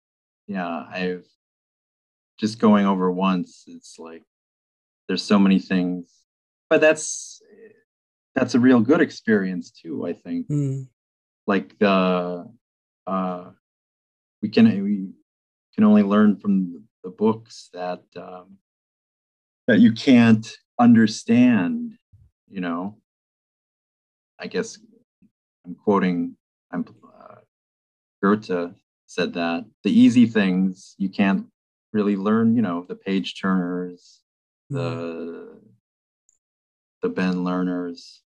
[0.48, 1.26] yeah, I've
[2.40, 3.64] just going over once.
[3.68, 4.24] It's like
[5.08, 6.12] there's so many things,
[6.70, 7.42] but that's
[8.36, 10.08] that's a real good experience too.
[10.08, 10.88] I think, mm.
[11.46, 12.50] like the
[13.06, 13.52] uh,
[14.42, 15.10] we can we
[15.74, 18.58] can only learn from the books that um,
[19.68, 21.94] that you can't understand.
[22.50, 22.98] You know,
[24.40, 24.78] I guess
[25.66, 26.38] I'm quoting.
[26.72, 27.36] I'm uh,
[28.22, 28.74] Goethe
[29.08, 31.48] said that the easy things you can't
[31.92, 32.56] really learn.
[32.56, 34.22] You know, the page turners,
[34.70, 35.60] the mm.
[37.02, 38.22] the Ben learners,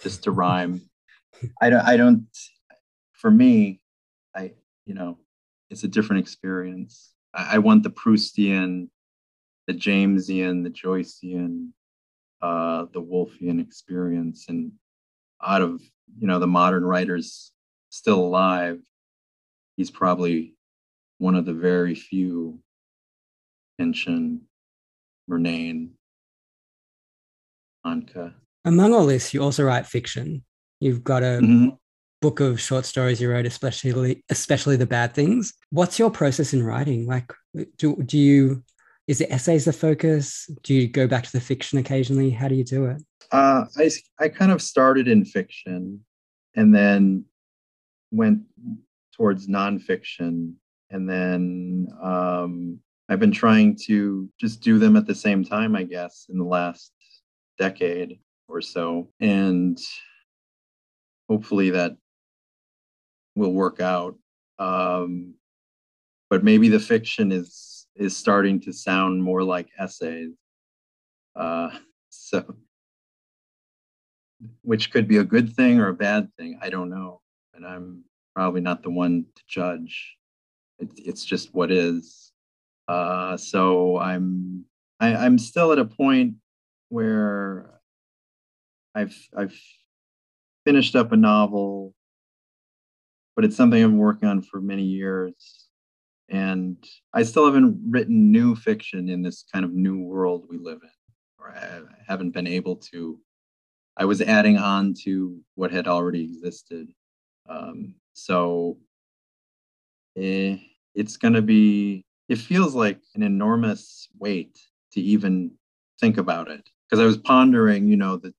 [0.00, 0.82] just to rhyme.
[1.60, 1.82] I don't.
[1.82, 2.26] I don't.
[3.12, 3.80] For me,
[4.34, 4.52] I
[4.86, 5.18] you know
[5.70, 7.12] it's a different experience.
[7.32, 8.88] I, I want the Proustian,
[9.66, 11.68] the Jamesian, the Joycean,
[12.42, 14.46] uh, the Woolfian experience.
[14.48, 14.72] And
[15.42, 15.80] out of
[16.18, 17.52] you know the modern writers
[17.88, 18.80] still alive,
[19.76, 20.54] he's probably
[21.18, 22.60] one of the very few.
[23.78, 24.42] Pynchon,
[25.30, 25.92] Murnane,
[27.86, 28.34] Handke.
[28.66, 30.44] Among all this, you also write fiction.
[30.80, 31.70] You've got a mm-hmm
[32.20, 35.54] book of short stories you wrote, especially especially the bad things.
[35.70, 37.06] What's your process in writing?
[37.06, 37.32] Like,
[37.78, 38.62] do do you
[39.06, 40.48] is it essays the focus?
[40.62, 42.30] Do you go back to the fiction occasionally?
[42.30, 43.02] How do you do it?
[43.32, 46.04] Uh, I I kind of started in fiction,
[46.54, 47.24] and then
[48.12, 48.42] went
[49.16, 50.54] towards nonfiction,
[50.90, 52.78] and then um,
[53.08, 55.74] I've been trying to just do them at the same time.
[55.74, 56.92] I guess in the last
[57.58, 59.78] decade or so, and
[61.28, 61.96] hopefully that
[63.40, 64.16] will work out.
[64.58, 65.34] Um,
[66.28, 70.36] but maybe the fiction is is starting to sound more like essays.
[71.34, 71.70] Uh,
[72.10, 72.54] so,
[74.62, 76.58] which could be a good thing or a bad thing.
[76.62, 77.20] I don't know,
[77.54, 78.04] and I'm
[78.36, 80.16] probably not the one to judge.
[80.78, 82.32] It, it's just what is.
[82.86, 84.64] Uh, so I'm
[85.00, 86.34] I, I'm still at a point
[86.90, 87.80] where
[88.94, 89.58] I've I've
[90.64, 91.94] finished up a novel
[93.36, 95.66] but it's something I've been working on for many years.
[96.28, 96.76] And
[97.12, 100.90] I still haven't written new fiction in this kind of new world we live in,
[101.38, 103.18] or I haven't been able to.
[103.96, 106.88] I was adding on to what had already existed.
[107.48, 108.78] Um, so
[110.16, 110.58] eh,
[110.94, 114.58] it's going to be, it feels like an enormous weight
[114.92, 115.50] to even
[115.98, 116.68] think about it.
[116.88, 118.32] Because I was pondering, you know, the,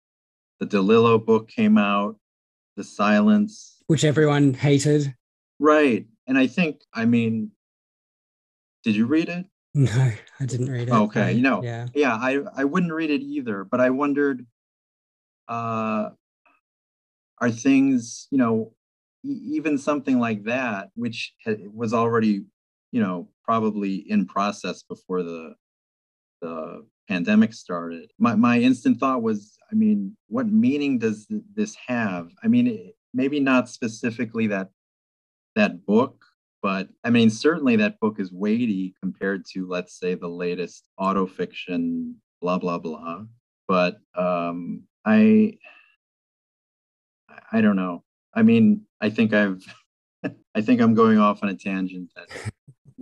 [0.60, 2.18] the DeLillo book came out,
[2.78, 5.14] The Silence, which everyone hated.
[5.60, 6.06] Right.
[6.26, 7.52] And I think, I mean,
[8.86, 9.46] did you read it?
[9.74, 10.94] No, I didn't read it.
[10.94, 11.32] Okay.
[11.34, 11.88] You know, yeah.
[11.94, 14.46] Yeah, I, I wouldn't read it either, but I wondered
[15.48, 16.10] uh
[17.40, 18.74] are things, you know,
[19.24, 21.34] even something like that, which
[21.74, 22.44] was already,
[22.92, 25.56] you know, probably in process before the
[26.42, 28.12] the pandemic started.
[28.20, 32.30] My my instant thought was, I mean, what meaning does this have?
[32.44, 34.70] I mean, it, maybe not specifically that
[35.56, 36.26] that book
[36.62, 41.26] but i mean certainly that book is weighty compared to let's say the latest auto
[41.26, 43.24] fiction blah blah blah.
[43.68, 45.58] But um i
[47.52, 48.04] i don't know.
[48.34, 49.64] I mean i think i've
[50.56, 52.52] i think i'm going off on a tangent that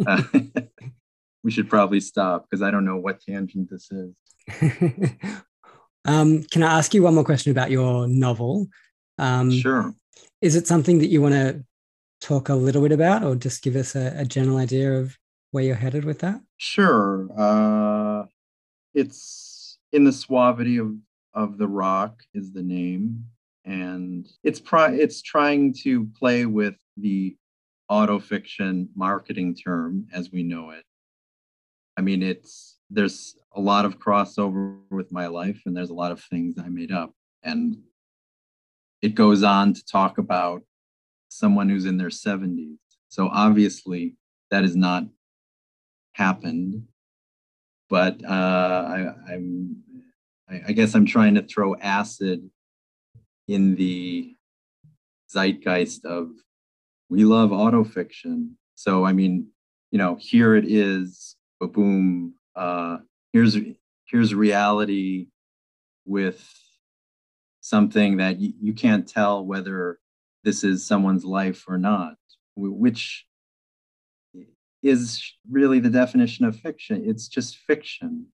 [0.05, 0.61] uh,
[1.43, 4.13] we should probably stop because i don't know what tangent this is.
[6.05, 8.67] Um, can i ask you one more question about your novel?
[9.17, 9.93] Um, sure.
[10.41, 11.63] Is it something that you want to
[12.21, 15.17] talk a little bit about, or just give us a, a general idea of
[15.51, 16.41] where you're headed with that?
[16.57, 17.27] Sure.
[17.37, 18.25] Uh,
[18.93, 20.95] it's in the suavity of
[21.33, 23.23] of the rock is the name,
[23.65, 27.35] and it's pri- it's trying to play with the
[27.91, 30.83] autofiction marketing term as we know it.
[31.97, 36.11] I mean, it's there's a lot of crossover with my life, and there's a lot
[36.11, 37.77] of things I made up, and
[39.01, 40.61] it goes on to talk about
[41.29, 42.75] someone who's in their 70s.
[43.09, 44.15] So obviously,
[44.51, 45.03] that has not
[46.13, 46.83] happened.
[47.89, 49.77] But uh, I, I'm,
[50.67, 52.49] I guess I'm trying to throw acid
[53.47, 54.35] in the
[55.31, 56.29] zeitgeist of
[57.09, 58.51] we love autofiction.
[58.75, 59.47] So I mean,
[59.91, 62.97] you know, here it is, boom, uh,
[63.33, 63.57] here's
[64.05, 65.27] here's reality
[66.05, 66.47] with
[67.61, 69.99] something that you, you can't tell whether
[70.43, 72.15] this is someone's life or not,
[72.55, 73.25] which
[74.81, 77.03] is really the definition of fiction.
[77.05, 78.27] It's just fiction.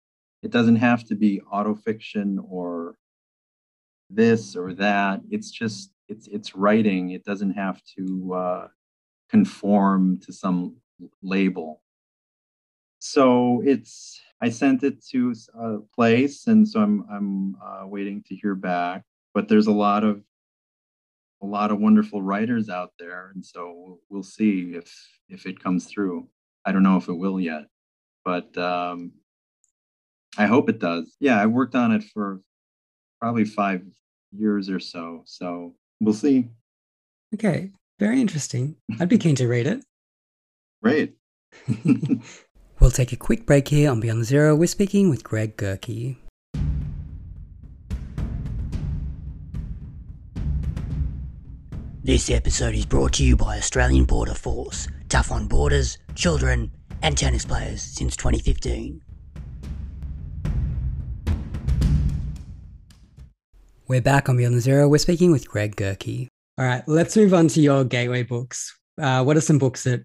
[0.42, 2.96] It doesn't have to be autofiction or
[4.10, 5.20] this or that.
[5.30, 7.10] It's just it's it's writing.
[7.10, 8.68] It doesn't have to uh,
[9.30, 10.76] conform to some
[11.22, 11.82] label.
[12.98, 18.34] So it's I sent it to a place, and so I'm I'm uh, waiting to
[18.34, 19.04] hear back.
[19.34, 20.22] But there's a lot of
[21.42, 24.92] a lot of wonderful writers out there, and so we'll see if
[25.28, 26.28] if it comes through.
[26.64, 27.66] I don't know if it will yet,
[28.24, 29.12] but um,
[30.38, 31.16] I hope it does.
[31.18, 32.40] Yeah, I worked on it for
[33.20, 33.82] probably five
[34.30, 36.48] years or so, so we'll see.
[37.34, 38.76] Okay, very interesting.
[39.00, 39.84] I'd be keen to read it.
[40.82, 41.14] Great.
[42.80, 44.54] we'll take a quick break here on Beyond Zero.
[44.54, 46.16] We're speaking with Greg Gerke.
[52.04, 57.16] This episode is brought to you by Australian Border Force, tough on borders, children, and
[57.16, 59.00] tennis players since 2015.
[63.86, 64.88] We're back on Beyond Zero.
[64.88, 66.26] We're speaking with Greg Gerke.
[66.58, 68.76] All right, let's move on to your gateway books.
[69.00, 70.04] Uh, what are some books that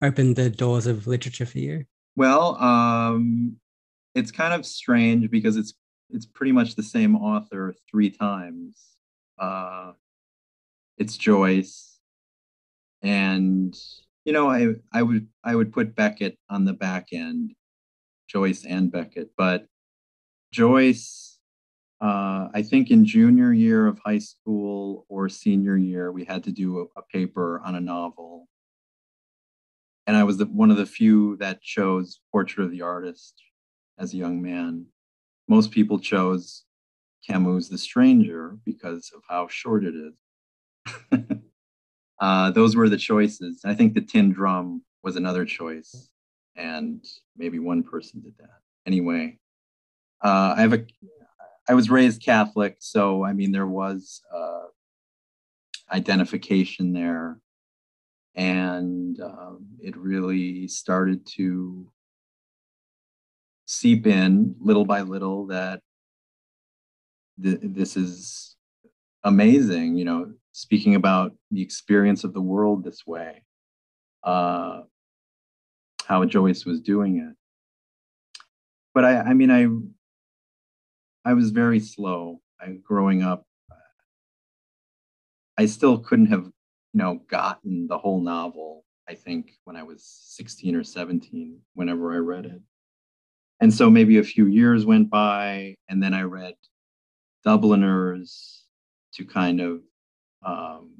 [0.00, 1.84] opened the doors of literature for you?
[2.16, 3.58] Well, um,
[4.14, 5.74] it's kind of strange because it's
[6.08, 8.82] it's pretty much the same author three times.
[9.38, 9.92] Uh,
[10.98, 11.98] it's Joyce,
[13.02, 13.76] and
[14.24, 17.54] you know, I I would I would put Beckett on the back end,
[18.28, 19.66] Joyce and Beckett, but
[20.52, 21.38] Joyce,
[22.00, 26.52] uh, I think in junior year of high school or senior year, we had to
[26.52, 28.48] do a, a paper on a novel,
[30.06, 33.34] and I was the, one of the few that chose Portrait of the Artist
[33.98, 34.86] as a young man.
[35.48, 36.64] Most people chose
[37.26, 40.14] Camus' The Stranger because of how short it is.
[42.20, 43.60] uh, those were the choices.
[43.64, 46.10] I think the tin drum was another choice,
[46.56, 47.04] and
[47.36, 48.60] maybe one person did that.
[48.86, 49.38] Anyway,
[50.22, 50.84] uh, I have a.
[51.68, 54.64] I was raised Catholic, so I mean there was uh,
[55.92, 57.38] identification there,
[58.34, 61.86] and um, it really started to
[63.66, 65.80] seep in little by little that
[67.42, 68.56] th- this is
[69.22, 69.96] amazing.
[69.96, 73.42] You know, speaking about the experience of the world this way,
[74.22, 74.82] uh,
[76.04, 77.34] how Joyce was doing it.
[78.94, 79.66] But I, I mean, I,
[81.28, 82.40] I was very slow.
[82.60, 83.44] I, growing up,
[85.58, 86.52] I still couldn't have, you
[86.94, 88.84] know, gotten the whole novel.
[89.08, 92.62] I think when I was 16 or 17, whenever I read it.
[93.58, 96.54] And so maybe a few years went by, and then I read
[97.44, 98.62] Dubliners
[99.14, 99.80] to kind of
[100.44, 100.90] um,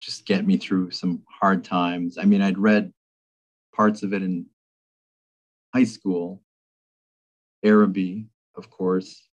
[0.00, 2.18] just get me through some hard times.
[2.18, 2.92] I mean, I'd read
[3.74, 4.46] parts of it in
[5.74, 6.42] high school,
[7.62, 8.26] Araby,
[8.56, 9.28] of course,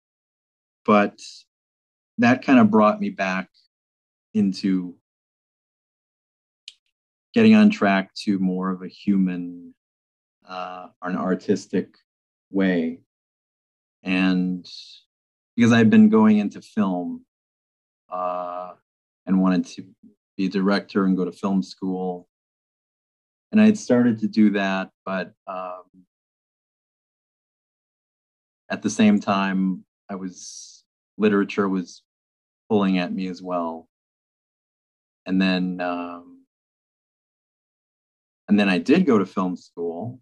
[0.84, 1.18] but
[2.18, 3.48] that kind of brought me back
[4.34, 4.94] into
[7.34, 9.74] getting on track to more of a human
[10.48, 11.94] uh, or an artistic
[12.50, 13.00] way.
[14.02, 14.66] And
[15.56, 17.24] because I've been going into film
[18.10, 18.72] uh,
[19.26, 19.84] and wanted to
[20.36, 22.28] be a director and go to film school.
[23.50, 25.82] And I had started to do that, but um,
[28.70, 30.84] at the same time, I was
[31.16, 32.02] literature was
[32.68, 33.88] pulling at me as well.
[35.26, 36.44] And then, um,
[38.48, 40.20] and then I did go to film school,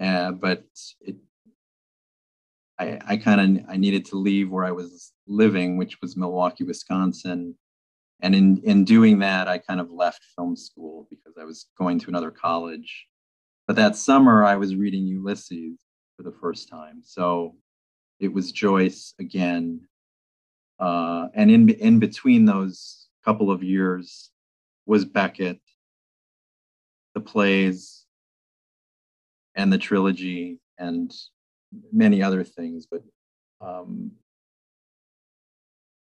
[0.00, 0.64] uh, but
[1.00, 1.16] it
[2.78, 6.64] I, I kind of I needed to leave where I was living, which was Milwaukee,
[6.64, 7.54] Wisconsin.
[8.20, 11.98] And in, in doing that, I kind of left film school because I was going
[12.00, 13.06] to another college.
[13.66, 15.78] But that summer, I was reading Ulysses
[16.16, 17.00] for the first time.
[17.02, 17.56] So
[18.20, 19.80] it was Joyce again.
[20.78, 24.30] Uh, and in, in between those couple of years
[24.86, 25.60] was Beckett,
[27.14, 28.04] the plays,
[29.54, 31.12] and the trilogy, and
[31.92, 33.02] many other things, but
[33.60, 34.12] um,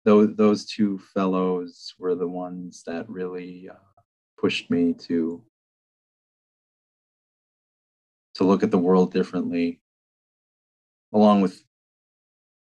[0.04, 3.74] those those two fellows were the ones that really uh,
[4.38, 5.42] pushed me to
[8.34, 9.80] to look at the world differently,
[11.12, 11.62] along with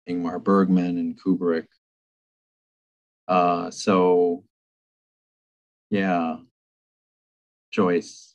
[0.09, 1.67] Ingmar Bergman and Kubrick.
[3.27, 4.45] Uh, so,
[5.91, 6.37] yeah,
[7.71, 8.35] Joyce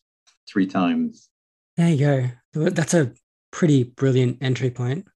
[0.49, 1.29] three times.
[1.75, 2.69] There you go.
[2.69, 3.13] That's a
[3.57, 5.07] pretty brilliant entry point.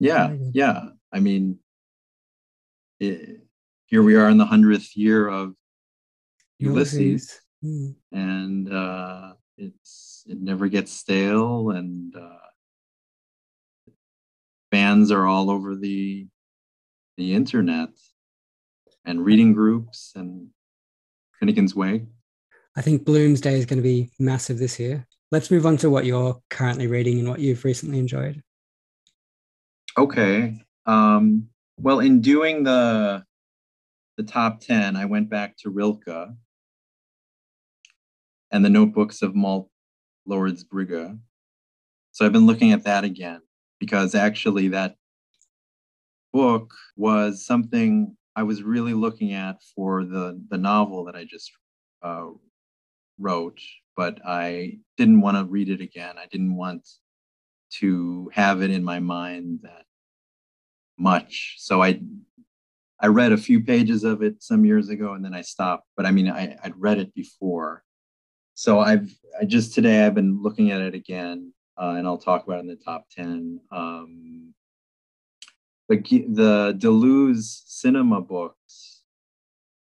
[0.00, 0.86] Yeah, yeah.
[1.12, 1.60] I mean,
[2.98, 3.42] it,
[3.86, 5.54] here we are in the hundredth year of
[6.58, 7.40] Ulysses, Ulysses.
[7.64, 7.94] Mm.
[8.10, 12.48] and uh, it's it never gets stale, and uh,
[14.72, 16.26] fans are all over the
[17.16, 17.90] the internet
[19.04, 20.48] and reading groups and
[21.40, 22.06] Finnegans Wake.
[22.74, 25.06] I think Bloomsday is going to be massive this year.
[25.30, 28.42] Let's move on to what you're currently reading and what you've recently enjoyed.
[29.96, 30.54] Okay.
[30.86, 31.48] Um,
[31.78, 33.24] well, in doing the
[34.16, 36.34] the top 10, I went back to Rilke
[38.50, 39.68] and the notebooks of Malte
[40.28, 41.18] Laurids Brigge.
[42.12, 43.40] So I've been looking at that again
[43.78, 44.96] because actually that
[46.32, 51.52] book was something I was really looking at for the the novel that I just
[52.02, 52.26] uh,
[53.18, 53.60] wrote,
[53.96, 56.16] but I didn't want to read it again.
[56.18, 56.88] I didn't want
[57.74, 59.84] to have it in my mind that
[60.98, 61.56] much.
[61.58, 62.00] So I
[63.00, 65.86] I read a few pages of it some years ago and then I stopped.
[65.96, 67.84] But I mean, I, I'd read it before.
[68.54, 69.10] So I've
[69.40, 72.62] I just today I've been looking at it again, uh, and I'll talk about it
[72.62, 73.60] in the top ten.
[73.70, 74.54] Um,
[75.88, 79.02] the the Deleuze cinema books,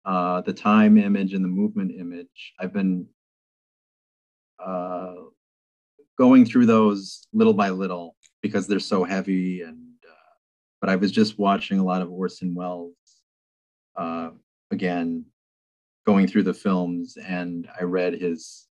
[0.04, 2.54] uh, the time image and the movement image.
[2.60, 3.06] I've been
[4.64, 5.14] uh,
[6.18, 10.34] going through those little by little because they're so heavy and uh,
[10.80, 12.94] but i was just watching a lot of orson welles
[13.96, 14.30] uh,
[14.70, 15.24] again
[16.06, 18.66] going through the films and i read his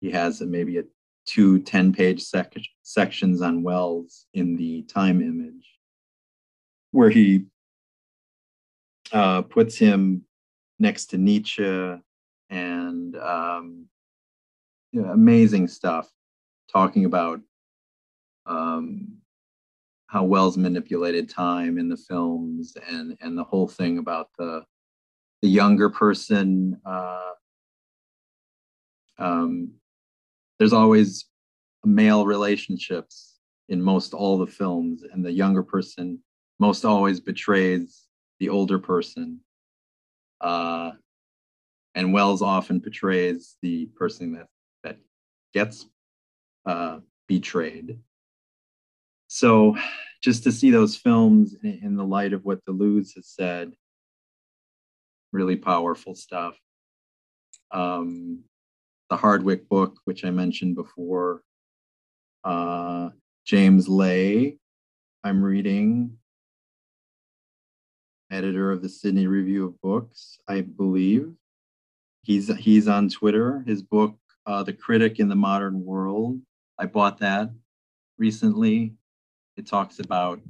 [0.00, 0.84] he has a, maybe a
[1.26, 5.78] two 10 page sec- sections on Welles in the time image
[6.90, 7.46] where he
[9.12, 10.24] uh, puts him
[10.78, 11.96] next to nietzsche
[12.50, 13.86] and um,
[14.94, 16.10] amazing stuff
[16.70, 17.40] talking about
[18.46, 19.08] um,
[20.06, 24.64] how Welles manipulated time in the films and and the whole thing about the
[25.40, 26.80] the younger person.
[26.84, 27.32] Uh,
[29.18, 29.72] um,
[30.58, 31.26] there's always
[31.84, 33.38] male relationships
[33.68, 36.18] in most all the films, and the younger person
[36.58, 38.06] most always betrays
[38.38, 39.40] the older person.
[40.40, 40.92] Uh,
[41.94, 44.46] and Welles often portrays the person that
[45.52, 45.86] gets
[46.66, 47.98] uh, betrayed.
[49.28, 49.76] So
[50.22, 53.72] just to see those films in, the light of what Deleuze has said,
[55.32, 56.56] really powerful stuff.
[57.70, 58.44] Um,
[59.10, 61.42] the Hardwick book, which I mentioned before,
[62.44, 63.10] uh,
[63.44, 64.58] James Ley,
[65.24, 66.18] I'm reading,
[68.30, 71.32] editor of the Sydney Review of Books, I believe.
[72.22, 73.64] He's he's on Twitter.
[73.66, 74.16] His book
[74.46, 76.40] uh, The Critic in the Modern World.
[76.78, 77.50] I bought that
[78.18, 78.94] recently.
[79.56, 80.40] It talks about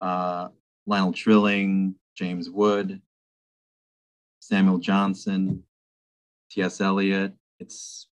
[0.00, 0.48] uh,
[0.86, 3.00] Lionel Trilling, James Wood,
[4.40, 5.62] Samuel Johnson,
[6.50, 6.80] T.S.
[6.80, 7.32] Eliot.
[7.58, 8.08] It's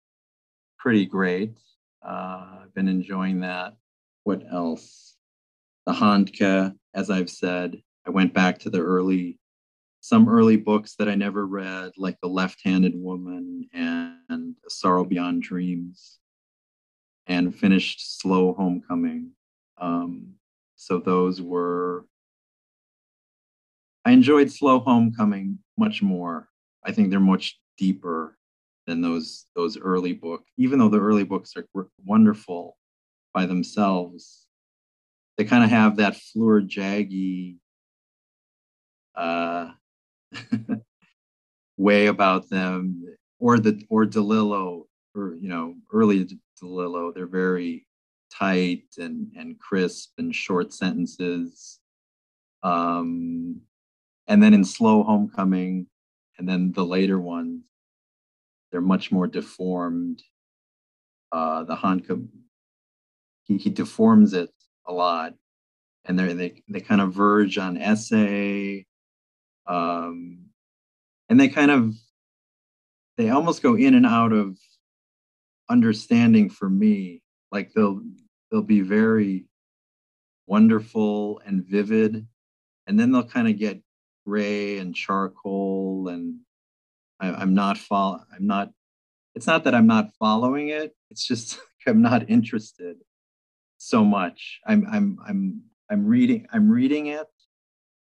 [0.77, 1.57] pretty great.
[2.05, 3.75] Uh, I've been enjoying that.
[4.23, 5.15] What else?
[5.85, 9.37] The Handke, as I've said, I went back to the early
[10.03, 15.41] some early books that I never read, like The Left Handed Woman and Sorrow Beyond
[15.41, 16.19] Dreams,
[17.25, 19.31] and finished Slow Homecoming.
[19.77, 20.33] Um,
[20.75, 22.05] so those were,
[24.03, 26.49] I enjoyed Slow Homecoming much more.
[26.83, 28.37] I think they're much deeper
[28.85, 30.51] than those those early books.
[30.57, 31.65] Even though the early books are
[32.03, 32.75] wonderful
[33.33, 34.47] by themselves,
[35.37, 37.55] they kind of have that Fleur Jaeggy
[39.15, 39.69] uh,
[41.77, 43.03] way about them
[43.39, 46.27] or the or DeLillo or you know early
[46.61, 47.85] DeLillo they're very
[48.31, 51.79] tight and and crisp and short sentences.
[52.63, 53.61] Um
[54.27, 55.87] and then in slow homecoming
[56.37, 57.63] and then the later ones
[58.71, 60.21] they're much more deformed.
[61.31, 62.27] Uh the Handke
[63.45, 64.51] he, he deforms it
[64.87, 65.33] a lot
[66.05, 68.85] and they they they kind of verge on essay
[69.67, 70.45] um,
[71.29, 71.95] and they kind of
[73.17, 74.57] they almost go in and out of
[75.69, 78.01] understanding for me like they'll
[78.51, 79.45] they'll be very
[80.45, 82.27] wonderful and vivid
[82.85, 83.81] and then they'll kind of get
[84.25, 86.39] gray and charcoal and
[87.19, 88.71] I, am not follow i'm not
[89.35, 92.97] it's not that i'm not following it it's just i'm not interested
[93.83, 94.61] so much.
[94.65, 97.27] I'm i'm i'm i'm reading i'm reading it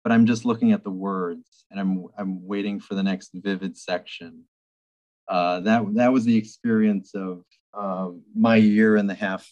[0.08, 3.76] but I'm just looking at the words and I'm I'm waiting for the next vivid
[3.76, 4.44] section.
[5.28, 7.44] uh, that that was the experience of
[7.74, 9.46] uh, my year and the half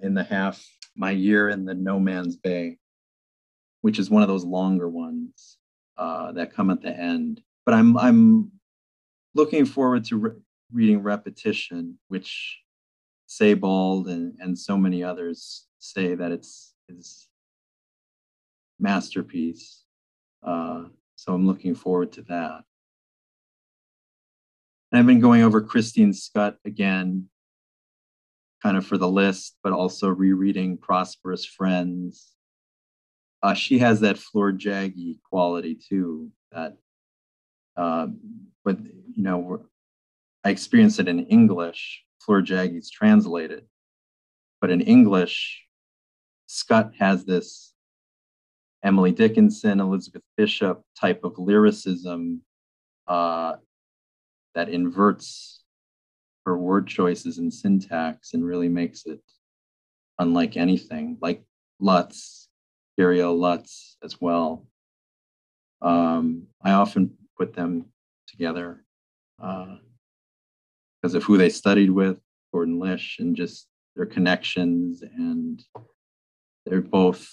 [0.00, 0.66] in the half
[0.96, 2.78] my year in the no man's bay
[3.82, 5.58] which is one of those longer ones
[5.98, 8.50] uh, that come at the end but i'm i'm
[9.34, 10.40] looking forward to re-
[10.72, 12.58] reading repetition which
[13.26, 17.27] Sebald and, and so many others say that it's his
[18.78, 19.84] masterpiece.
[20.42, 20.84] Uh,
[21.16, 22.62] so I'm looking forward to that.
[24.90, 27.28] And I've been going over Christine Schutt again,
[28.62, 32.32] kind of for the list, but also rereading Prosperous Friends.
[33.42, 36.30] Uh, she has that Fleur Jaeggy quality too.
[36.52, 36.76] That,
[37.76, 38.06] uh,
[38.64, 39.64] but you know,
[40.44, 42.04] I experienced it in English.
[42.20, 43.64] Fleur Jaeggy's translated,
[44.60, 45.64] but in English,
[46.48, 47.74] Schutt has this
[48.84, 52.42] Emily Dickinson, Elizabeth Bishop type of lyricism
[53.06, 53.54] uh,
[54.54, 55.62] that inverts
[56.46, 59.20] her word choices and syntax and really makes it
[60.18, 61.42] unlike anything, like
[61.80, 62.48] Lutz,
[62.96, 64.66] Gabriel Lutz as well.
[65.82, 67.86] Um, I often put them
[68.26, 68.84] together
[69.38, 72.18] because uh, of who they studied with,
[72.52, 75.02] Gordon Lish, and just their connections.
[75.02, 75.62] And
[76.66, 77.28] they're both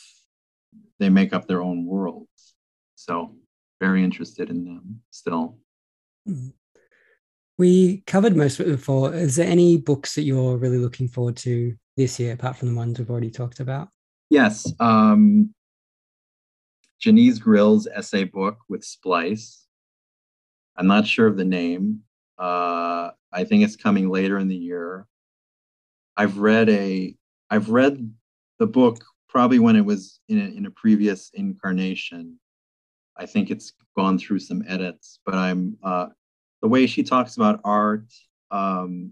[0.99, 2.55] they make up their own worlds.
[2.95, 3.35] So
[3.79, 5.57] very interested in them still.
[6.27, 6.49] Mm-hmm.
[7.57, 9.13] We covered most of it before.
[9.13, 12.75] Is there any books that you're really looking forward to this year, apart from the
[12.75, 13.89] ones we've already talked about?
[14.29, 14.71] Yes.
[14.79, 15.53] Um,
[16.99, 19.67] Genese Grill's essay book with Splice.
[20.75, 22.01] I'm not sure of the name.
[22.37, 25.07] Uh, I think it's coming later in the year.
[26.17, 27.15] I've read a
[27.49, 28.13] I've read
[28.59, 29.05] the book
[29.35, 32.39] probably when it was in a, in a previous incarnation.
[33.17, 36.07] I think it's gone through some edits, but I'm uh,
[36.61, 38.05] the way she talks about art.
[38.49, 39.11] Um,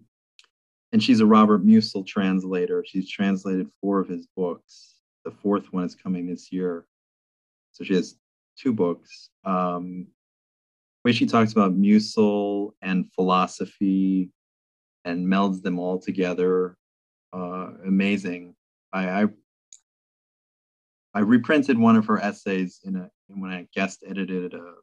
[0.94, 2.86] and she's a Robert Musil translator.
[2.88, 4.96] She's translated four of his books.
[5.26, 6.86] The fourth one is coming this year.
[7.74, 8.16] So she has
[8.58, 9.30] two books.
[9.44, 10.08] Um,
[11.04, 14.30] the way she talks about Musil and philosophy
[15.04, 16.78] and melds them all together,
[17.34, 18.56] uh, amazing.
[18.94, 19.26] I, I
[21.14, 24.74] I reprinted one of her essays in a when I guest edited a,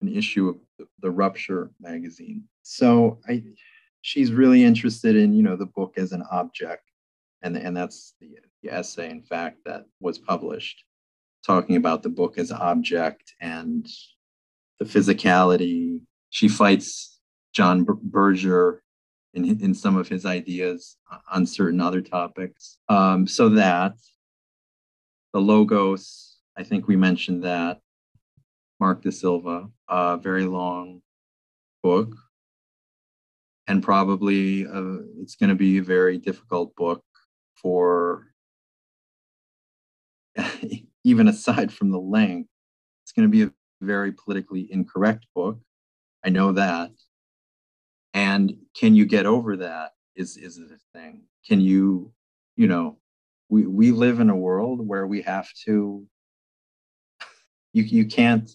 [0.00, 2.44] an issue of the, Rupture magazine.
[2.62, 3.42] So I,
[4.00, 6.90] she's really interested in you know the book as an object,
[7.42, 10.84] and and that's the, the essay, in fact, that was published,
[11.44, 13.86] talking about the book as object and
[14.78, 16.00] the physicality.
[16.30, 17.20] She fights
[17.52, 18.82] John Berger
[19.34, 20.96] in, in some of his ideas
[21.30, 22.78] on certain other topics.
[22.88, 23.94] Um, so that
[25.32, 27.80] the logos, I think we mentioned that.
[28.80, 31.02] Mark De Silva, a very long
[31.84, 32.16] book,
[33.68, 37.04] and probably uh, it's going to be a very difficult book
[37.54, 38.26] for
[41.04, 42.50] even aside from the length.
[43.04, 45.58] It's going to be a very politically incorrect book.
[46.24, 46.90] I know that.
[48.14, 49.92] And can you get over that?
[50.14, 51.22] Is is the thing?
[51.48, 52.12] Can you,
[52.56, 52.98] you know,
[53.52, 56.06] we we live in a world where we have to
[57.74, 58.50] you you can't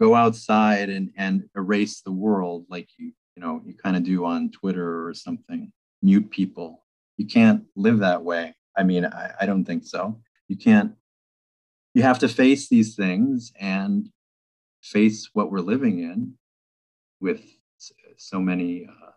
[0.00, 4.24] go outside and and erase the world like you you know you kind of do
[4.24, 5.72] on twitter or something
[6.02, 6.84] mute people.
[7.16, 8.56] You can't live that way.
[8.76, 10.20] I mean I, I don't think so.
[10.48, 10.92] You can't
[11.94, 14.08] you have to face these things and
[14.82, 16.34] face what we're living in
[17.20, 17.42] with
[18.16, 19.12] so many uh,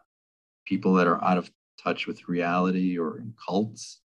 [0.68, 1.50] people that are out of
[1.84, 4.02] touch with reality or in cults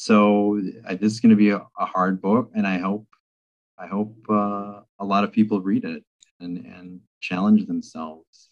[0.00, 3.06] so uh, this is going to be a, a, hard book, and I hope
[3.78, 6.02] I hope uh, a lot of people read it
[6.40, 8.48] and and challenge themselves.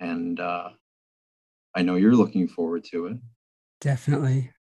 [0.00, 0.70] And uh,
[1.74, 3.18] I know you're looking forward to it.
[3.82, 4.52] Definitely.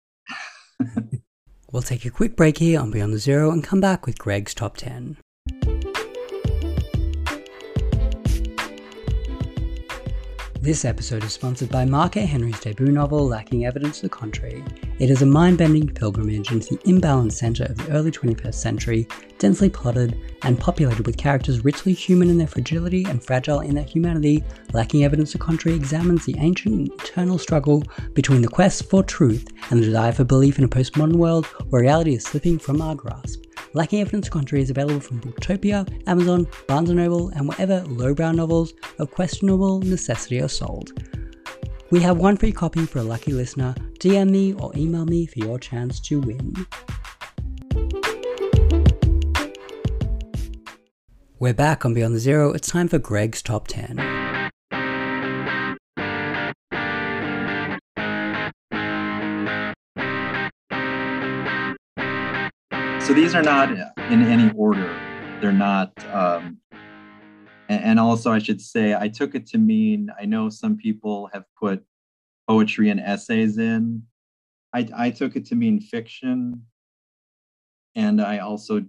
[1.71, 4.53] we'll take a quick break here on Beyond the Zero and come back with Greg's
[4.53, 5.15] top ten.
[10.65, 12.21] This episode is sponsored by Mark A.
[12.21, 14.63] Henry's debut novel, Lacking Evidence to the Contrary.
[14.97, 19.07] It is a mind bending pilgrimage into the imbalanced centre of the early 21st century,
[19.37, 23.83] densely plotted and populated with characters richly human in their fragility and fragile in their
[23.83, 24.43] humanity.
[24.73, 27.83] Lacking Evidence to the Contrary examines the ancient internal struggle
[28.15, 31.83] between the quest for truth and the desire for belief in a postmodern world where
[31.83, 33.44] reality is slipping from our grasp.
[33.75, 38.73] Lacking Evidence Contrary is available from Booktopia, Amazon, Barnes & Noble, and wherever lowbrow novels
[38.99, 40.93] of questionable necessity are sold.
[41.91, 43.75] We have one free copy for a lucky listener.
[43.99, 46.65] DM me or email me for your chance to win.
[51.39, 52.53] We're back on Beyond the Zero.
[52.53, 54.14] It's time for Greg's Top 10.
[63.15, 63.69] These are not
[64.11, 64.93] in any order.
[65.39, 65.93] They're not.
[66.13, 66.57] Um,
[67.69, 70.09] and, also, I should say, I took it to mean.
[70.19, 71.83] I know some people have put
[72.47, 74.03] poetry and essays in.
[74.73, 76.63] I, I took it to mean fiction.
[77.95, 78.83] And I also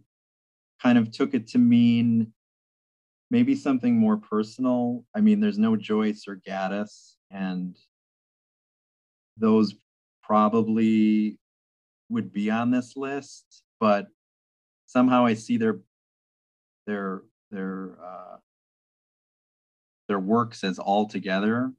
[0.82, 2.32] kind of took it to mean
[3.30, 5.04] maybe something more personal.
[5.14, 7.76] I mean, there's no Joyce or Gaddis, and
[9.36, 9.76] those
[10.24, 11.38] probably
[12.10, 14.08] would be on this list, but
[14.96, 15.80] somehow I see their
[16.86, 17.20] their
[17.50, 18.36] their uh,
[20.08, 21.70] their works as all together.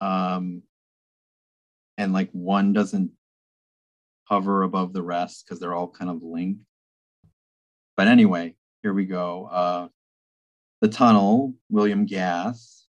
[0.00, 0.62] Um,
[1.98, 3.10] and like one doesn't
[4.24, 6.62] hover above the rest because they're all kind of linked.
[7.98, 9.48] But anyway, here we go.
[9.52, 9.88] Uh,
[10.80, 12.86] the Tunnel, William Gass.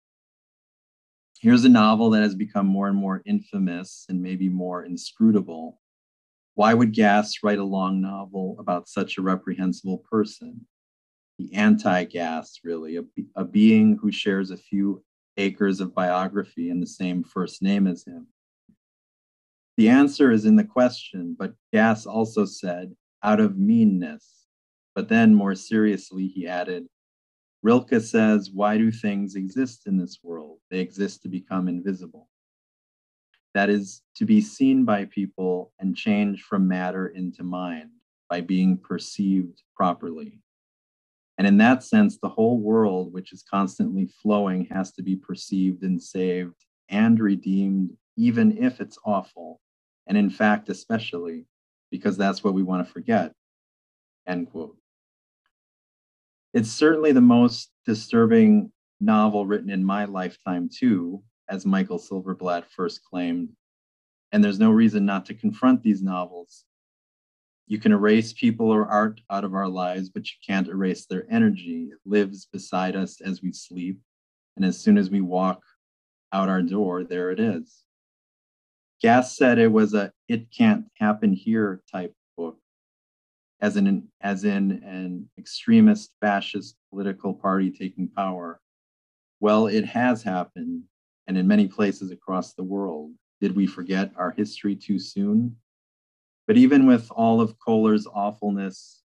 [1.41, 5.81] Here's a novel that has become more and more infamous and maybe more inscrutable.
[6.57, 10.67] Why would Gass write a long novel about such a reprehensible person?
[11.39, 13.03] The anti Gass, really, a,
[13.37, 15.05] a being who shares a few
[15.37, 18.29] acres of biography and the same first name as him.
[19.77, 24.47] The answer is in the question, but Gass also said, out of meanness.
[24.95, 26.87] But then, more seriously, he added,
[27.63, 30.61] Rilke says, Why do things exist in this world?
[30.71, 32.31] They exist to become invisible.
[33.57, 37.89] That is, to be seen by people and change from matter into mind
[38.29, 40.43] by being perceived properly.
[41.39, 45.85] And in that sense, the whole world, which is constantly flowing, has to be perceived
[45.85, 49.63] and saved and redeemed, even if it's awful.
[50.07, 51.47] And in fact, especially
[51.91, 53.33] because that's what we want to forget.
[54.27, 54.77] End quote.
[56.53, 63.03] It's certainly the most disturbing novel written in my lifetime, too, as Michael Silverblatt first
[63.05, 63.51] claimed.
[64.33, 66.65] And there's no reason not to confront these novels.
[67.67, 71.27] You can erase people or art out of our lives, but you can't erase their
[71.31, 71.89] energy.
[71.93, 73.99] It lives beside us as we sleep.
[74.57, 75.63] And as soon as we walk
[76.33, 77.85] out our door, there it is.
[79.01, 82.59] Gass said it was a it can't happen here type book,
[83.61, 88.61] as in as in an extremist fascist political party taking power.
[89.41, 90.85] Well, it has happened,
[91.27, 93.13] and in many places across the world.
[93.41, 95.57] Did we forget our history too soon?
[96.47, 99.03] But even with all of Kohler's awfulness,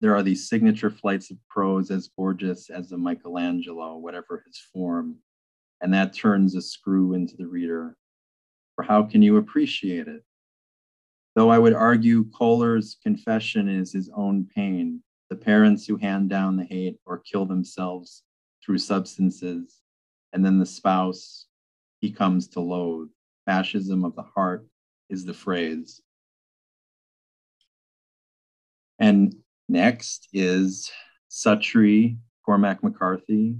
[0.00, 5.16] there are these signature flights of prose as gorgeous as a Michelangelo, whatever his form,
[5.80, 7.96] and that turns a screw into the reader.
[8.74, 10.24] For how can you appreciate it?
[11.36, 16.56] Though I would argue Kohler's confession is his own pain, the parents who hand down
[16.56, 18.24] the hate or kill themselves
[18.64, 19.80] through substances,
[20.32, 21.46] and then the spouse
[22.02, 23.08] he comes to loathe.
[23.46, 24.66] Fascism of the heart
[25.08, 26.02] is the phrase.
[28.98, 29.34] And
[29.70, 30.90] next is
[31.30, 33.56] Suttree, Cormac McCarthy.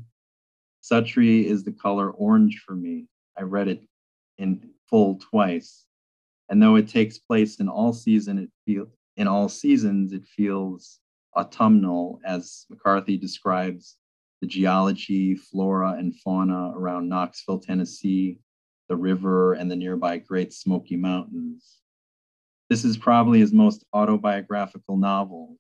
[0.83, 3.07] Suttree is the color orange for me.
[3.39, 3.83] I read it
[4.37, 5.87] in full twice
[6.53, 8.87] and though it takes place in all season, it feel
[9.17, 11.01] in all seasons, it feels
[11.35, 13.97] autumnal, as McCarthy describes
[14.43, 18.41] the geology, flora, and fauna around Knoxville, Tennessee,
[18.89, 21.79] the river, and the nearby Great Smoky Mountains.
[22.69, 25.57] This is probably his most autobiographical novel.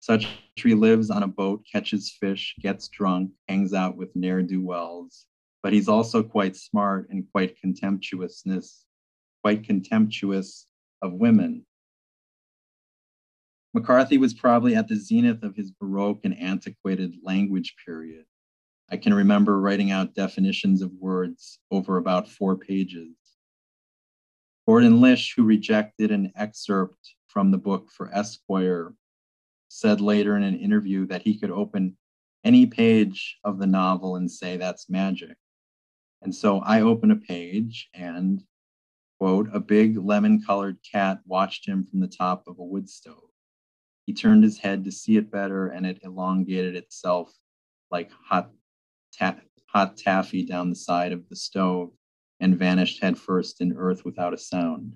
[0.00, 5.26] Suttree lives on a boat, catches fish, gets drunk, hangs out with ne'er do wells,
[5.62, 8.86] but he's also quite smart and quite contemptuousness
[9.42, 10.66] quite contemptuous
[11.02, 11.64] of women.
[13.78, 18.24] McCarthy was probably at the zenith of his Baroque and antiquated language period.
[18.90, 23.14] I can remember writing out definitions of words over about four pages.
[24.66, 28.94] Gordon Lish, who rejected an excerpt from the book for Esquire,
[29.68, 31.96] said later in an interview that he could open
[32.42, 35.36] any page of the novel and say that's magic.
[36.20, 38.42] And so I open a page and
[39.20, 43.28] Quote, a big lemon colored cat watched him from the top of a wood stove.
[44.08, 47.30] He turned his head to see it better, and it elongated itself
[47.90, 48.50] like hot,
[49.12, 51.90] ta- hot taffy down the side of the stove
[52.40, 54.94] and vanished headfirst in earth without a sound.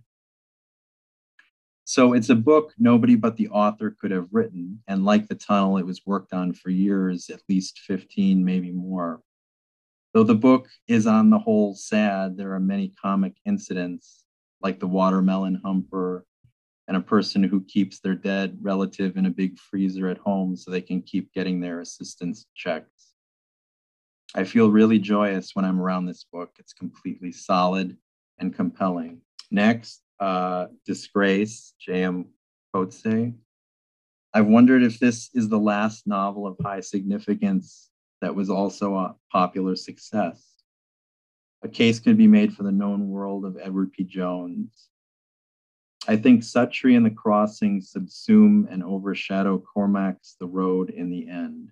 [1.85, 4.83] So it's a book nobody but the author could have written.
[4.89, 9.21] And like the tunnel, it was worked on for years, at least 15, maybe more.
[10.15, 14.25] Though the book is on the whole sad, there are many comic incidents
[14.63, 16.25] like the watermelon humper
[16.89, 20.71] and a person who keeps their dead relative in a big freezer at home so
[20.71, 23.13] they can keep getting their assistance checks.
[24.35, 26.55] I feel really joyous when I'm around this book.
[26.59, 27.97] It's completely solid
[28.39, 29.21] and compelling.
[29.51, 32.27] Next, uh, Disgrace, J.M.
[32.75, 33.35] Coetzee.
[34.35, 37.91] I've wondered if this is the last novel of high significance
[38.23, 40.43] that was also a popular success.
[41.63, 44.05] A case could be made for the known world of Edward P.
[44.05, 44.89] Jones.
[46.09, 51.71] I think Suttree and the Crossing subsume and overshadow Cormac's The Road in the end.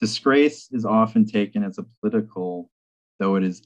[0.00, 2.70] Disgrace is often taken as a political,
[3.18, 3.62] though it is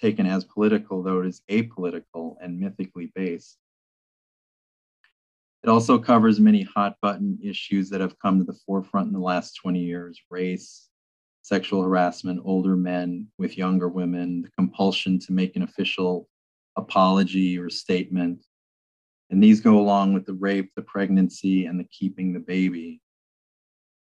[0.00, 3.58] taken as political, though it is apolitical and mythically based.
[5.62, 9.18] It also covers many hot button issues that have come to the forefront in the
[9.18, 10.88] last 20 years race,
[11.42, 16.28] sexual harassment, older men with younger women, the compulsion to make an official
[16.76, 18.46] apology or statement.
[19.30, 23.00] And these go along with the rape, the pregnancy, and the keeping the baby.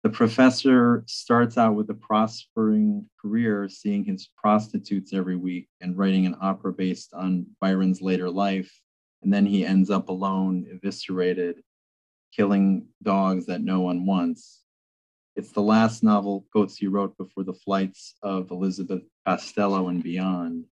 [0.04, 6.24] The professor starts out with a prospering career, seeing his prostitutes every week and writing
[6.24, 8.72] an opera based on Byron's later life.
[9.22, 11.56] And then he ends up alone, eviscerated,
[12.32, 14.62] killing dogs that no one wants.
[15.34, 20.64] It's the last novel Coetzee wrote before the flights of Elizabeth Costello and beyond.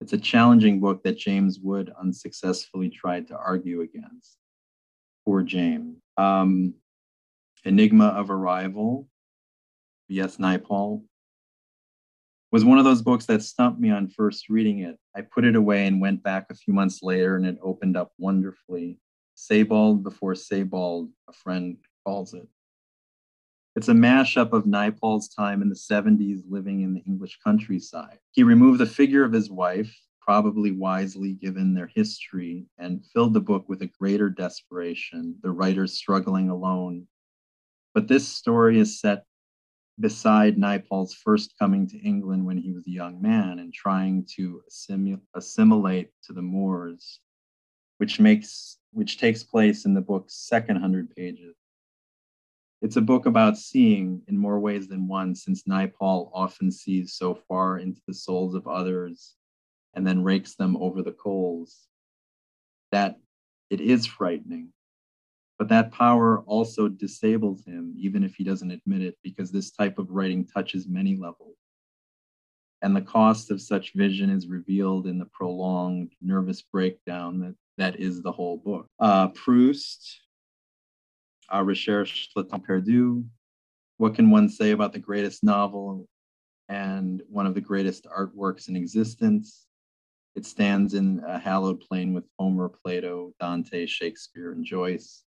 [0.00, 4.38] It's a challenging book that James Wood unsuccessfully tried to argue against.
[5.24, 5.96] Poor James.
[6.16, 6.74] Um,
[7.64, 9.08] Enigma of Arrival,
[10.08, 10.36] V.S.
[10.36, 11.02] Naipaul,
[12.52, 14.98] was one of those books that stumped me on first reading it.
[15.16, 18.12] I put it away and went back a few months later, and it opened up
[18.18, 18.98] wonderfully.
[19.34, 22.46] Sebald before Sebald, a friend calls it.
[23.76, 28.18] It's a mashup of Naipaul's time in the 70s living in the English countryside.
[28.32, 33.40] He removed the figure of his wife, probably wisely given their history, and filled the
[33.40, 37.06] book with a greater desperation, the writer struggling alone
[37.96, 39.24] but this story is set
[39.98, 44.60] beside Naipaul's first coming to England when he was a young man and trying to
[44.70, 47.20] assimil- assimilate to the Moors,
[47.96, 51.56] which makes which takes place in the book's second hundred pages.
[52.82, 57.34] It's a book about seeing in more ways than one, since Naipaul often sees so
[57.48, 59.34] far into the souls of others
[59.94, 61.88] and then rakes them over the coals
[62.92, 63.16] that
[63.70, 64.72] it is frightening
[65.58, 69.98] but that power also disables him, even if he doesn't admit it, because this type
[69.98, 71.56] of writing touches many levels.
[72.82, 78.00] And the cost of such vision is revealed in the prolonged nervous breakdown that, that
[78.00, 78.86] is the whole book.
[79.00, 80.20] Uh, Proust,
[81.50, 83.24] A Recherche le temps perdu.
[83.98, 86.08] What can one say about the greatest novel
[86.68, 89.66] and one of the greatest artworks in existence?
[90.34, 95.22] It stands in a hallowed plane with Homer, Plato, Dante, Shakespeare, and Joyce.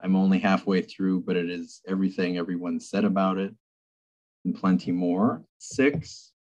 [0.00, 3.52] I'm only halfway through, but it is everything everyone said about it
[4.44, 5.42] and plenty more.
[5.58, 6.32] Six,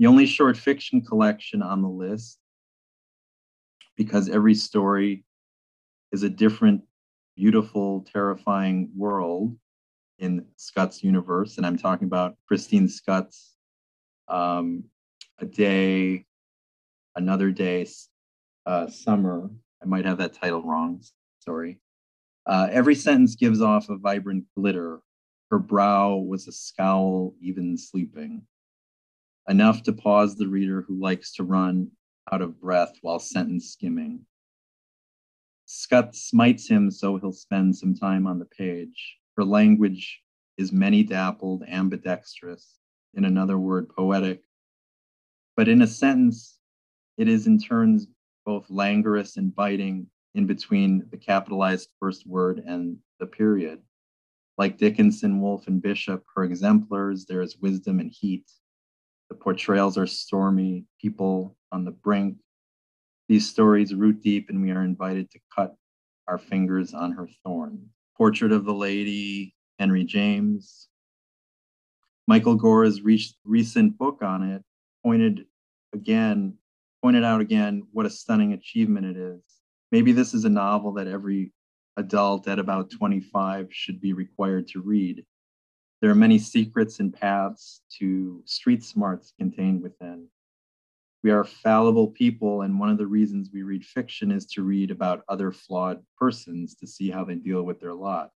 [0.00, 2.38] the only short fiction collection on the list,
[3.96, 5.24] because every story
[6.10, 6.82] is a different,
[7.36, 9.56] beautiful, terrifying world
[10.18, 11.56] in Schutt's universe.
[11.56, 13.56] And I'm talking about Christine Schutt's
[14.28, 14.84] um,
[15.38, 16.26] A Day,
[17.16, 17.86] Another Day,
[18.66, 19.50] uh, Summer.
[19.82, 21.02] I might have that title wrong.
[21.40, 21.80] Sorry.
[22.46, 25.00] Uh, every sentence gives off a vibrant glitter.
[25.50, 28.42] Her brow was a scowl, even sleeping,
[29.48, 31.90] enough to pause the reader who likes to run
[32.30, 34.20] out of breath while sentence skimming.
[35.70, 39.18] Schutt smites him so he'll spend some time on the page.
[39.36, 40.20] Her language
[40.58, 42.80] is many dappled, ambidextrous,
[43.14, 44.42] in another word, poetic.
[45.56, 46.58] But in a sentence,
[47.16, 48.08] it is in turns
[48.44, 53.80] both languorous and biting, in between the capitalized first word and the period.
[54.58, 58.50] Like Dickinson, Woolf, and Bishop, her exemplars, there is wisdom and heat.
[59.28, 62.38] The portrayals are stormy, people on the brink.
[63.30, 65.74] These stories root deep, and we are invited to cut
[66.28, 67.86] our fingers on her thorn.
[68.18, 70.88] Portrait of the Lady, Henry James.
[72.26, 74.62] Michael Gorra's recent book on it
[75.02, 75.46] pointed
[75.94, 76.58] again,
[77.02, 79.40] pointed out again what a stunning achievement it is
[79.92, 81.52] maybe this is a novel that every
[81.96, 85.24] adult at about 25 should be required to read.
[86.00, 90.28] There are many secrets and paths to street smarts contained within.
[91.22, 94.90] We are fallible people, and one of the reasons we read fiction is to read
[94.90, 98.30] about other flawed persons to see how they deal with their lot.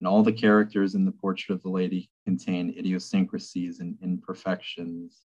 [0.00, 5.22] And all the characters in the portrait of the lady contain idiosyncrasies and imperfections,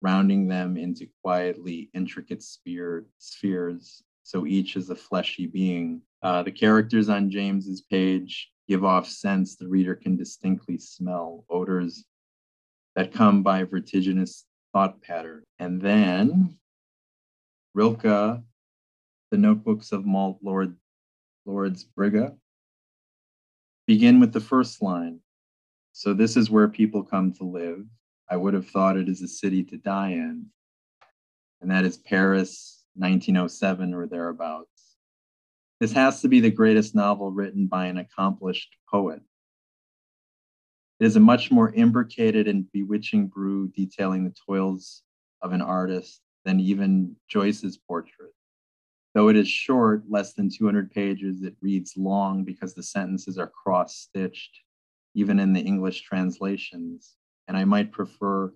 [0.00, 6.02] rounding them into quietly intricate sphere, spheres so each is a fleshy being.
[6.22, 12.04] Uh, the characters on James's page give off scents the reader can distinctly smell, odors
[12.94, 15.42] that come by vertiginous thought pattern.
[15.58, 16.56] And then
[17.74, 18.42] Rilke
[19.30, 20.76] the notebooks of Malt Lord,
[21.46, 22.34] Laurids Brigge,
[23.86, 25.20] begin with the first line.
[25.92, 27.84] So this is where people come to live.
[28.28, 30.46] I would have thought it is a city to die in.
[31.60, 34.96] And that is Paris, 1907 or thereabouts.
[35.78, 39.22] This has to be the greatest novel written by an accomplished poet.
[41.00, 45.02] It is a much more imbricated and bewitching brew detailing the toils
[45.40, 48.34] of an artist than even Joyce's portrait.
[49.14, 53.48] Though it is short, less than 200 pages, it reads long because the sentences are
[53.48, 54.60] cross stitched,
[55.14, 57.16] even in the English translations.
[57.48, 58.52] And I might prefer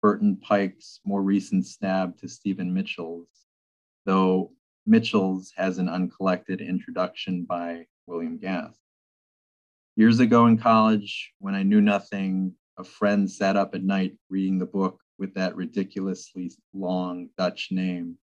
[0.00, 3.28] Burton Pike's more recent stab to Stephen Mitchell's,
[4.06, 4.52] though
[4.86, 8.78] Mitchell's has an uncollected introduction by William Gass.
[10.00, 14.58] Years ago in college, when I knew nothing, a friend sat up at night reading
[14.58, 18.16] the book with that ridiculously long Dutch name.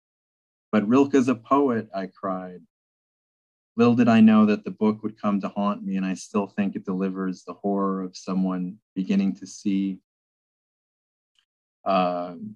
[0.71, 2.61] But Rilke's a poet, I cried.
[3.75, 6.47] Little did I know that the book would come to haunt me, and I still
[6.47, 9.97] think it delivers the horror of someone beginning to see
[11.83, 12.55] um,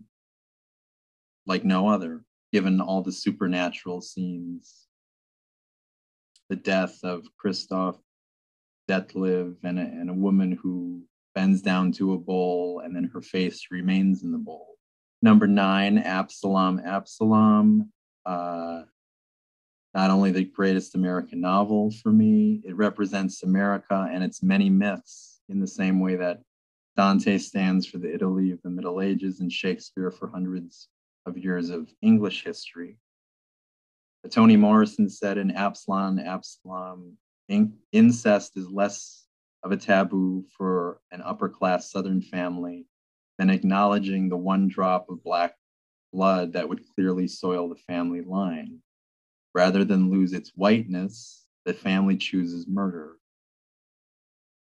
[1.45, 4.87] like no other, given all the supernatural scenes.
[6.47, 7.99] The death of Christoph
[8.89, 11.03] Detlev and a, and a woman who
[11.35, 14.77] bends down to a bowl and then her face remains in the bowl.
[15.21, 17.91] Number nine, Absalom, Absalom.
[18.25, 18.83] Uh,
[19.93, 25.41] not only the greatest American novel for me, it represents America and its many myths
[25.49, 26.41] in the same way that
[26.95, 30.87] Dante stands for the Italy of the Middle Ages and Shakespeare for hundreds
[31.25, 32.97] of years of English history.
[34.29, 37.17] Toni Morrison said in Absalom, Absalom,
[37.91, 39.25] incest is less
[39.63, 42.85] of a taboo for an upper class Southern family
[43.37, 45.55] than acknowledging the one drop of Black
[46.13, 48.79] blood that would clearly soil the family line.
[49.53, 53.15] Rather than lose its whiteness, the family chooses murder.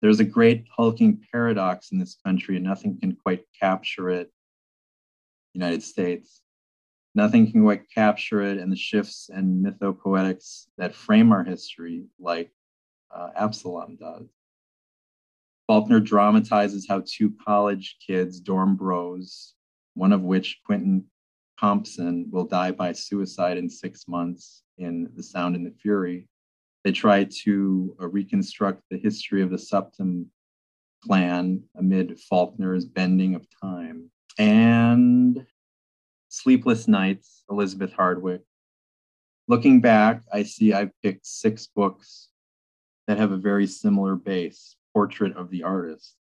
[0.02, 4.30] There's a great hulking paradox in this country, and nothing can quite capture it.
[5.54, 6.42] United States.
[7.14, 12.50] Nothing can quite capture it, and the shifts and mythopoetics that frame our history, like
[13.14, 14.28] uh, Absalom does.
[15.66, 19.54] Faulkner dramatizes how two college kids, dorm bros,
[19.94, 21.04] one of which, Quentin
[21.58, 26.28] Compson, will die by suicide in six months in The Sound and the Fury.
[26.82, 30.26] They try to uh, reconstruct the history of the Sutpen
[31.02, 34.10] clan amid Faulkner's bending of time.
[34.38, 35.46] And
[36.28, 38.42] Sleepless Nights, Elizabeth Hardwick.
[39.48, 42.28] Looking back, I see I've picked six books
[43.06, 46.16] that have a very similar base portrait of the artist.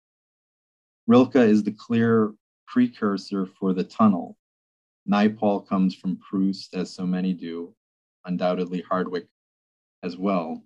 [1.07, 2.33] Rilke is the clear
[2.67, 4.37] precursor for the tunnel.
[5.11, 7.75] Naipaul comes from Proust, as so many do,
[8.25, 9.27] undoubtedly Hardwick
[10.03, 10.63] as well.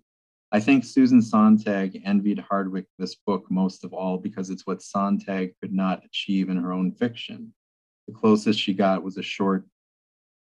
[0.53, 5.55] I think Susan Sontag envied Hardwick this book most of all because it's what Sontag
[5.61, 7.53] could not achieve in her own fiction.
[8.07, 9.67] The closest she got was a short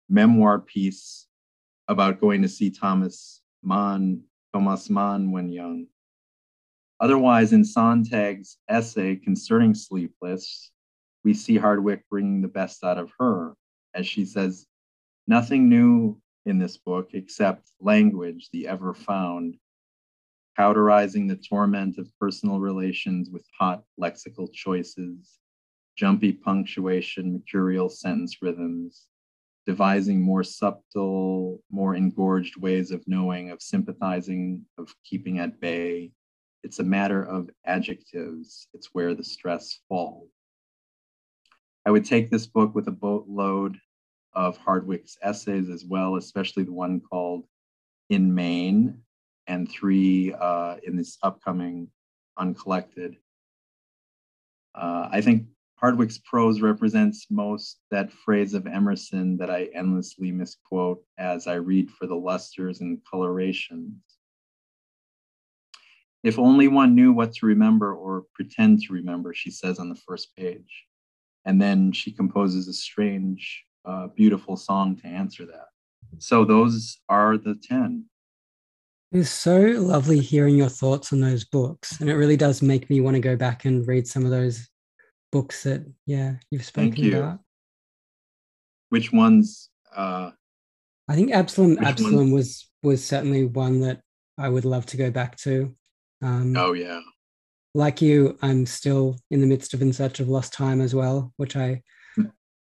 [0.09, 1.27] memoir piece
[1.89, 4.23] about going to see Thomas Mann
[4.59, 5.87] Thomas Mann when young.
[6.99, 10.73] Otherwise, in Sontag's essay concerning Sleepless,
[11.23, 13.55] we see Hardwick bringing the best out of her.
[13.95, 14.67] As she says,
[15.29, 19.55] nothing new in this book except language, the ever found,
[20.57, 25.39] cauterizing the torment of personal relations with hot lexical choices,
[25.97, 29.07] jumpy punctuation, mercurial sentence rhythms,
[29.69, 36.11] devising more subtle, more engorged ways of knowing, of sympathizing, of keeping at bay.
[36.65, 40.31] It's a matter of adjectives, it's where the stress falls.
[41.85, 43.77] I would take this book with a boatload
[44.33, 47.45] of Hardwick's essays as well, especially the one called
[48.09, 49.03] In Maine,
[49.49, 51.89] and three uh, in this upcoming
[52.39, 53.19] Uncollected.
[54.75, 55.45] Uh, I think
[55.81, 61.89] Hardwick's prose represents most that phrase of Emerson that I endlessly misquote as I read
[61.91, 63.95] for the lusters and colorations.
[66.25, 69.95] If only one knew what to remember or pretend to remember, she says on the
[69.95, 70.85] first page.
[71.45, 75.67] And then she composes a strange, uh, beautiful song to answer that.
[76.19, 78.05] So those are the 10.
[79.13, 82.01] It's so lovely hearing your thoughts on those books.
[82.01, 84.69] And it really does make me want to go back and read some of those
[85.31, 87.19] books that yeah you've spoken Thank you.
[87.19, 87.41] about.
[88.91, 89.69] Which ones?
[89.95, 90.31] Uh,
[91.09, 94.01] I think Absalom Absalom was was certainly one that
[94.39, 95.75] I would love to go back to.
[96.23, 97.01] Um, oh yeah.
[97.75, 101.33] Like you, I'm still in the midst of In Search of Lost Time as well,
[101.37, 101.83] which I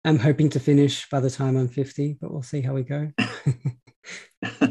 [0.05, 3.11] am hoping to finish by the time I'm 50, but we'll see how we go.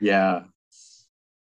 [0.00, 0.42] yeah,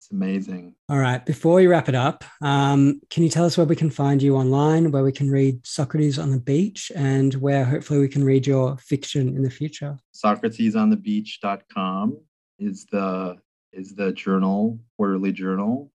[0.06, 0.74] it's, amazing.
[0.88, 1.24] All right.
[1.24, 4.36] Before we wrap it up, um, can you tell us where we can find you
[4.36, 8.46] online, where we can read Socrates on the Beach, and where hopefully we can read
[8.46, 9.98] your fiction in the future?
[10.14, 12.18] SocratesOnTheBeach.com
[12.58, 13.36] is the
[13.72, 15.90] is the journal, quarterly journal,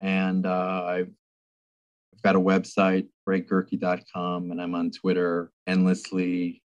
[0.00, 1.12] and uh, I've
[2.14, 6.62] I've got a website, greggerke.com, and I'm on Twitter endlessly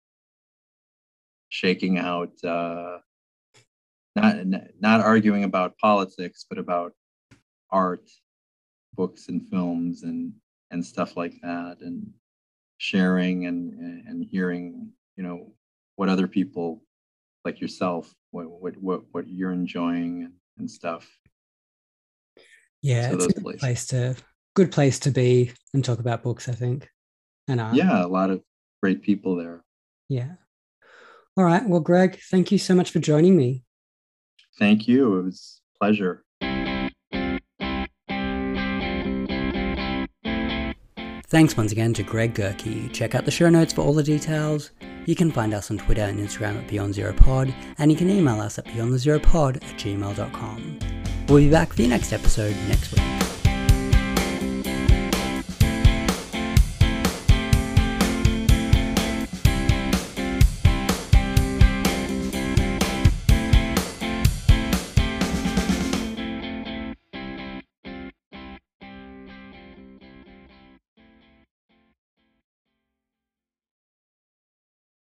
[1.49, 2.99] shaking out uh,
[4.17, 4.37] not
[4.81, 6.93] not arguing about politics, but about
[7.71, 8.09] art,
[8.95, 10.33] books and films and
[10.71, 12.11] and stuff like that, and
[12.79, 13.75] sharing and
[14.09, 15.53] and hearing, you know,
[15.97, 16.83] what other people
[17.45, 21.07] like yourself, what what what, what you're enjoying and, stuff.
[22.83, 24.17] Yeah, so it's a good place to
[24.55, 26.49] good place to be and talk about books.
[26.49, 26.89] I think,
[27.49, 27.75] and art.
[27.75, 28.43] yeah, a lot of
[28.83, 29.63] great people there.
[30.09, 30.33] Yeah.
[31.37, 31.69] All right.
[31.69, 33.66] Well, Greg, thank you so much for joining me.
[34.59, 35.19] Thank you.
[35.19, 36.23] It was a pleasure.
[41.29, 42.93] Thanks once again to Greg Gerke.
[42.93, 44.71] Check out the show notes for all the details.
[45.07, 48.09] You can find us on Twitter and Instagram at Beyond Zero Pod, and you can
[48.09, 50.79] email us at beyondthezeropod at gmail.com.
[51.29, 53.26] We'll be back for your next episode next week.